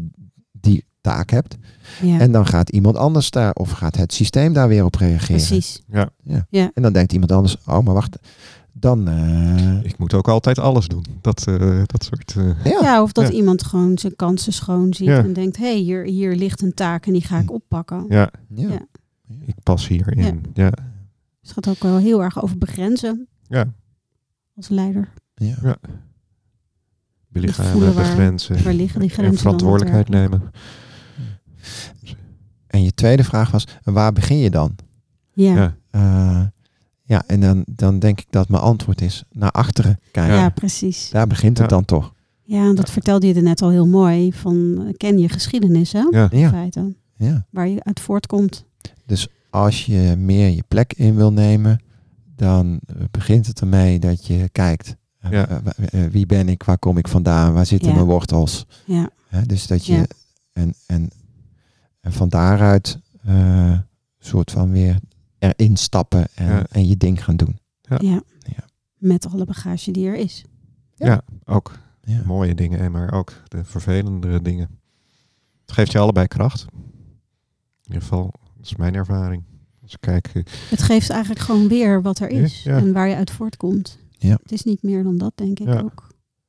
[0.52, 1.56] die taak hebt.
[2.02, 5.36] Ja, En dan gaat iemand anders daar, of gaat het systeem daar weer op reageren.
[5.46, 5.82] precies.
[6.74, 8.18] En dan denkt iemand anders, oh maar wacht,
[8.72, 9.08] dan...
[9.08, 11.04] eh, Ik moet ook altijd alles doen.
[11.20, 12.34] Dat, eh, dat soort...
[12.36, 12.80] eh, ja.
[12.82, 13.32] Ja, of dat Ja.
[13.32, 15.18] iemand gewoon zijn kansen schoon ziet Ja.
[15.18, 18.04] en denkt, hé, hey, hier, hier ligt een taak en die ga ik oppakken.
[18.08, 18.68] ja, Ja.
[18.68, 18.80] Ja.
[19.46, 20.18] ik pas hierin.
[20.54, 20.62] Ja.
[20.64, 20.70] Ja.
[20.70, 20.76] Dus
[21.40, 23.72] het gaat ook wel heel erg over begrenzen ja.
[24.56, 25.08] als leider.
[25.34, 25.54] Ja.
[25.62, 25.76] Ja.
[27.30, 28.62] Waar- begrenzen.
[28.64, 30.42] Waar liggen die En grenzen verantwoordelijkheid dan nemen.
[32.66, 34.74] En je tweede vraag was, waar begin je dan?
[35.32, 35.54] Ja.
[35.54, 35.54] Ja.
[35.54, 35.76] Ja.
[36.40, 36.46] Eh,
[37.02, 40.52] ja, en dan, dan denk ik dat mijn antwoord is naar achteren kijken.
[40.52, 41.10] precies.
[41.10, 41.76] Daar begint het Ja.
[41.76, 42.14] dan toch.
[42.42, 44.32] Ja, en dat vertelde je er net al heel mooi.
[44.32, 46.06] Van ken je geschiedenis, hè?
[46.10, 46.30] Ja.
[46.30, 46.94] In Ja, feite.
[47.16, 47.46] ja.
[47.50, 48.64] Waar je uit voortkomt.
[49.06, 51.82] Dus als je meer je plek in wil nemen,
[52.36, 52.80] dan
[53.10, 54.96] begint het ermee dat je kijkt.
[55.18, 55.62] eh, Ja.
[55.90, 56.62] eh, wie ben ik?
[56.62, 57.52] Waar kom ik vandaan?
[57.52, 57.94] Waar zitten Ja.
[57.94, 58.66] mijn wortels?
[58.84, 59.10] Ja.
[59.28, 60.06] Hè, dus dat je Ja.
[60.52, 61.10] en, en,
[62.00, 63.78] en van daaruit eh
[64.18, 64.98] soort van weer
[65.38, 66.66] erin stappen en, Ja.
[66.70, 67.58] en je ding gaan doen.
[67.82, 67.96] Ja.
[68.00, 68.22] Ja.
[68.38, 68.64] Ja.
[68.96, 70.44] Met alle bagage die er is.
[70.94, 72.22] Ja, ook Ja.
[72.26, 74.68] mooie dingen, en maar ook de vervelendere dingen.
[75.60, 76.66] Het geeft je allebei kracht.
[76.72, 76.82] In
[77.86, 79.42] ieder geval, dat is mijn ervaring.
[79.82, 82.62] Als ik kijk, eh, Het geeft eigenlijk gewoon weer wat er Ja, is.
[82.62, 82.76] ja.
[82.76, 83.98] En waar je uit voortkomt.
[84.10, 84.38] Ja.
[84.42, 85.80] Het is niet meer dan dat, denk ik Ja.
[85.80, 86.06] ook.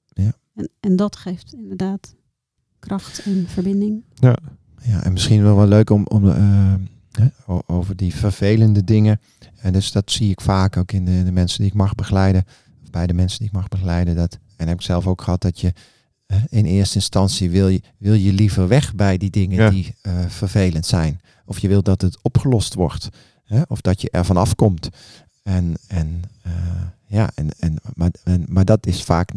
[0.08, 0.32] Ja.
[0.54, 2.16] En, en dat geeft inderdaad
[2.80, 4.04] kracht en verbinding.
[4.14, 4.38] Ja,
[4.82, 6.74] en misschien wel wel leuk om, om eh,
[7.12, 7.28] hè,
[7.66, 9.20] over die vervelende dingen.
[9.62, 12.46] En dus dat zie ik vaak ook in de, de mensen die ik mag begeleiden.
[12.84, 14.16] Of bij de mensen die ik mag begeleiden.
[14.16, 15.74] Dat, en heb ik zelf ook gehad dat je
[16.50, 19.70] in eerste instantie wil je, wil je liever weg bij die dingen Ja.
[19.70, 21.22] die eh, vervelend zijn.
[21.46, 23.10] Of je wil dat het opgelost wordt.
[23.44, 23.62] Hè?
[23.68, 24.90] Of dat je er vanaf komt.
[25.44, 26.52] En, en, eh,
[27.06, 29.32] ja, en, en, maar, en, maar dat is vaak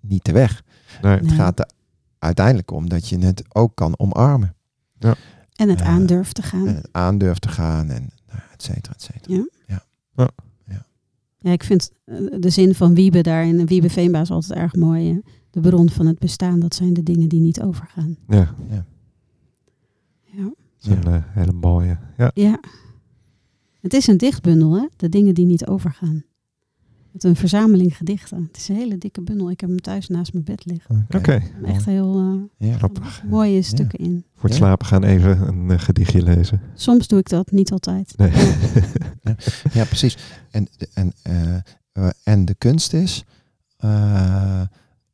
[0.00, 0.62] niet de weg.
[1.02, 1.16] Nee.
[1.18, 1.68] Het gaat er
[2.18, 4.54] uiteindelijk om dat je het ook kan omarmen.
[5.56, 6.66] En het Eh, aan durft te gaan.
[6.66, 9.44] En het aan durft te gaan en nou, et cetera, et cetera.
[11.42, 15.12] Ja, ik vind eh, de zin van Wiebe daarin, en Wiebe Veenbaas altijd erg mooi.
[15.12, 15.18] hè.
[15.50, 18.16] De bron van het bestaan, dat zijn de dingen die niet overgaan.
[18.28, 18.84] ja, Ja.
[20.42, 21.98] dat is een eh, hele mooie.
[22.16, 22.60] Ja, ja.
[23.80, 24.86] Het is een dichtbundel, hè?
[24.96, 26.24] De dingen die niet overgaan.
[27.12, 28.44] Met een verzameling gedichten.
[28.46, 29.50] Het is een hele dikke bundel.
[29.50, 31.06] Ik heb hem thuis naast mijn bed liggen.
[31.16, 31.32] oké.
[31.32, 32.18] Er zijn Echt heel
[32.58, 32.76] eh, Ja.
[32.76, 33.22] Grappig.
[33.28, 34.24] mooie stukken in.
[34.34, 34.64] Voor het Ja.
[34.64, 36.60] slapen gaan even een eh, gedichtje lezen.
[36.74, 38.14] Soms doe ik dat, niet altijd.
[38.16, 38.30] Nee.
[39.72, 40.16] ja, precies.
[40.50, 41.54] En, en, eh,
[41.92, 43.24] eh, en de kunst is
[43.76, 44.62] eh,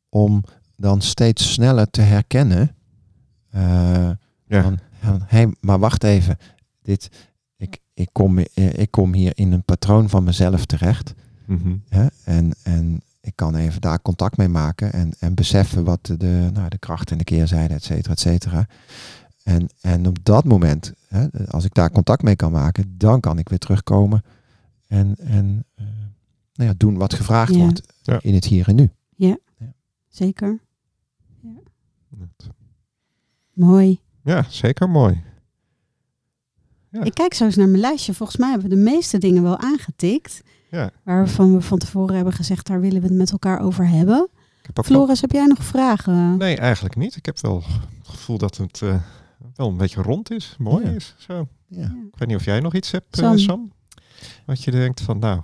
[0.09, 0.43] om
[0.77, 2.75] dan steeds sneller te herkennen.
[3.51, 4.11] eh,
[4.47, 4.63] ja.
[4.63, 6.37] van, van, hé, maar wacht even.
[6.83, 7.09] Dit,
[7.57, 11.15] ik, ik, kom, ik kom hier in een patroon van mezelf terecht.
[11.47, 11.77] Mhm.
[11.89, 12.07] Hè?
[12.25, 16.51] En, en ik kan even daar contact mee maken en, en beseffen wat de, de,
[16.53, 18.67] nou, de kracht en de keerzijde, et cetera, et cetera.
[19.43, 23.39] En, en op dat moment, hè, als ik daar contact mee kan maken, dan kan
[23.39, 24.25] ik weer terugkomen
[24.87, 25.85] en, en eh,
[26.55, 27.59] nou ja, doen wat gevraagd Ja.
[27.59, 28.19] wordt Ja.
[28.23, 28.91] in het hier en nu.
[30.09, 30.59] Zeker.
[33.53, 34.01] Mooi.
[34.23, 35.23] Ja, zeker mooi.
[36.89, 37.03] Ja.
[37.05, 38.15] Ik kijk zo eens naar mijn lijstje.
[38.15, 40.43] Volgens mij hebben we de meeste dingen wel aangetikt.
[40.77, 40.91] Ja.
[41.03, 44.29] Waarvan we van tevoren hebben gezegd, daar willen we het met elkaar over hebben.
[44.63, 46.37] Heb Floris, heb jij nog vragen?
[46.37, 47.17] Nee, eigenlijk niet.
[47.17, 47.63] Ik heb wel
[47.99, 48.95] het gevoel dat het eh,
[49.55, 50.55] wel een beetje rond is.
[50.59, 50.91] Mooi Ja.
[50.91, 51.15] is.
[51.19, 51.49] Zo.
[51.67, 51.85] Ja.
[51.85, 53.39] Ik weet niet of jij nog iets hebt, eh, Sam.
[53.39, 53.73] Sam.
[54.47, 55.43] Wat je denkt van, nou,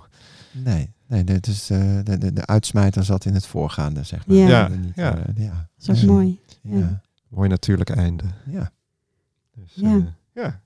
[0.51, 4.37] Nee, nee dit is, eh, de, de, de uitsmijter zat in het voorgaande, zeg maar.
[4.37, 4.47] Ja.
[4.47, 5.17] Ja, Niet, ja.
[5.17, 5.69] eh, ja.
[5.77, 6.39] Dat is ook mooi.
[6.61, 7.01] Ja.
[7.27, 8.23] mooi natuurlijk einde.
[8.45, 8.71] Ja.
[9.55, 9.73] Dus,
[10.33, 10.61] ja.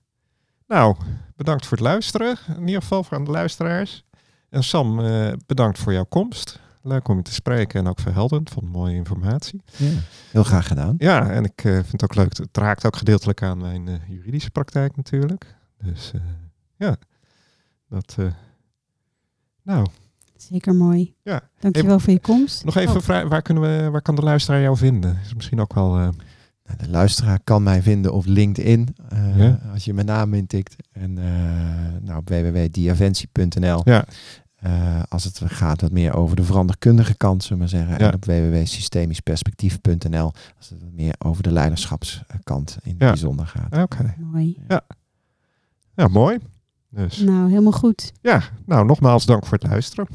[0.68, 0.95] Nou,
[1.36, 2.38] bedankt voor het luisteren.
[2.57, 4.05] In ieder geval voor aan de luisteraars.
[4.50, 6.60] En Sam, eh, bedankt voor jouw komst.
[6.82, 8.50] Leuk om je te spreken en ook verhelderend.
[8.50, 9.62] Vond mooie informatie.
[9.78, 9.89] Ja.
[10.32, 10.95] Heel graag gedaan.
[10.98, 12.38] Ja, en ik eh, vind het ook leuk.
[12.38, 15.55] Het raakt ook gedeeltelijk aan mijn eh, juridische praktijk natuurlijk.
[15.84, 16.21] Dus eh,
[16.76, 16.96] ja,
[17.89, 18.16] dat.
[18.20, 18.26] eh,
[19.63, 19.88] nou,
[20.36, 21.16] Zeker mooi.
[21.24, 21.42] Ja.
[21.59, 22.63] Dankjewel voor je komst.
[22.66, 25.20] nog even Oh, waar, kunnen we, waar kan de luisteraar jou vinden?
[25.24, 25.97] Is misschien ook wel.
[25.97, 26.08] eh,
[26.66, 28.96] Nou, de luisteraar kan mij vinden op LinkedIn.
[29.09, 29.59] eh, Ja.
[29.74, 30.76] Als je mijn naam intikt.
[30.92, 33.82] En eh, nou, op www.diaventie.nl.
[33.84, 34.05] ja,
[34.68, 38.00] Eh, als het gaat wat meer over de veranderkundige kant, zullen we maar zeggen.
[38.06, 38.10] Ja.
[38.12, 40.32] En op www.systemischperspectief.nl.
[40.58, 43.08] Als het wat meer over de leiderschapskant in het Ja.
[43.08, 43.78] bijzonder gaat.
[43.84, 44.16] oké.
[44.18, 44.58] mooi.
[45.96, 46.38] Ja, mooi.
[46.89, 48.12] Dus Nou, helemaal goed.
[48.22, 50.08] ja, nou nogmaals dank voor het luisteren.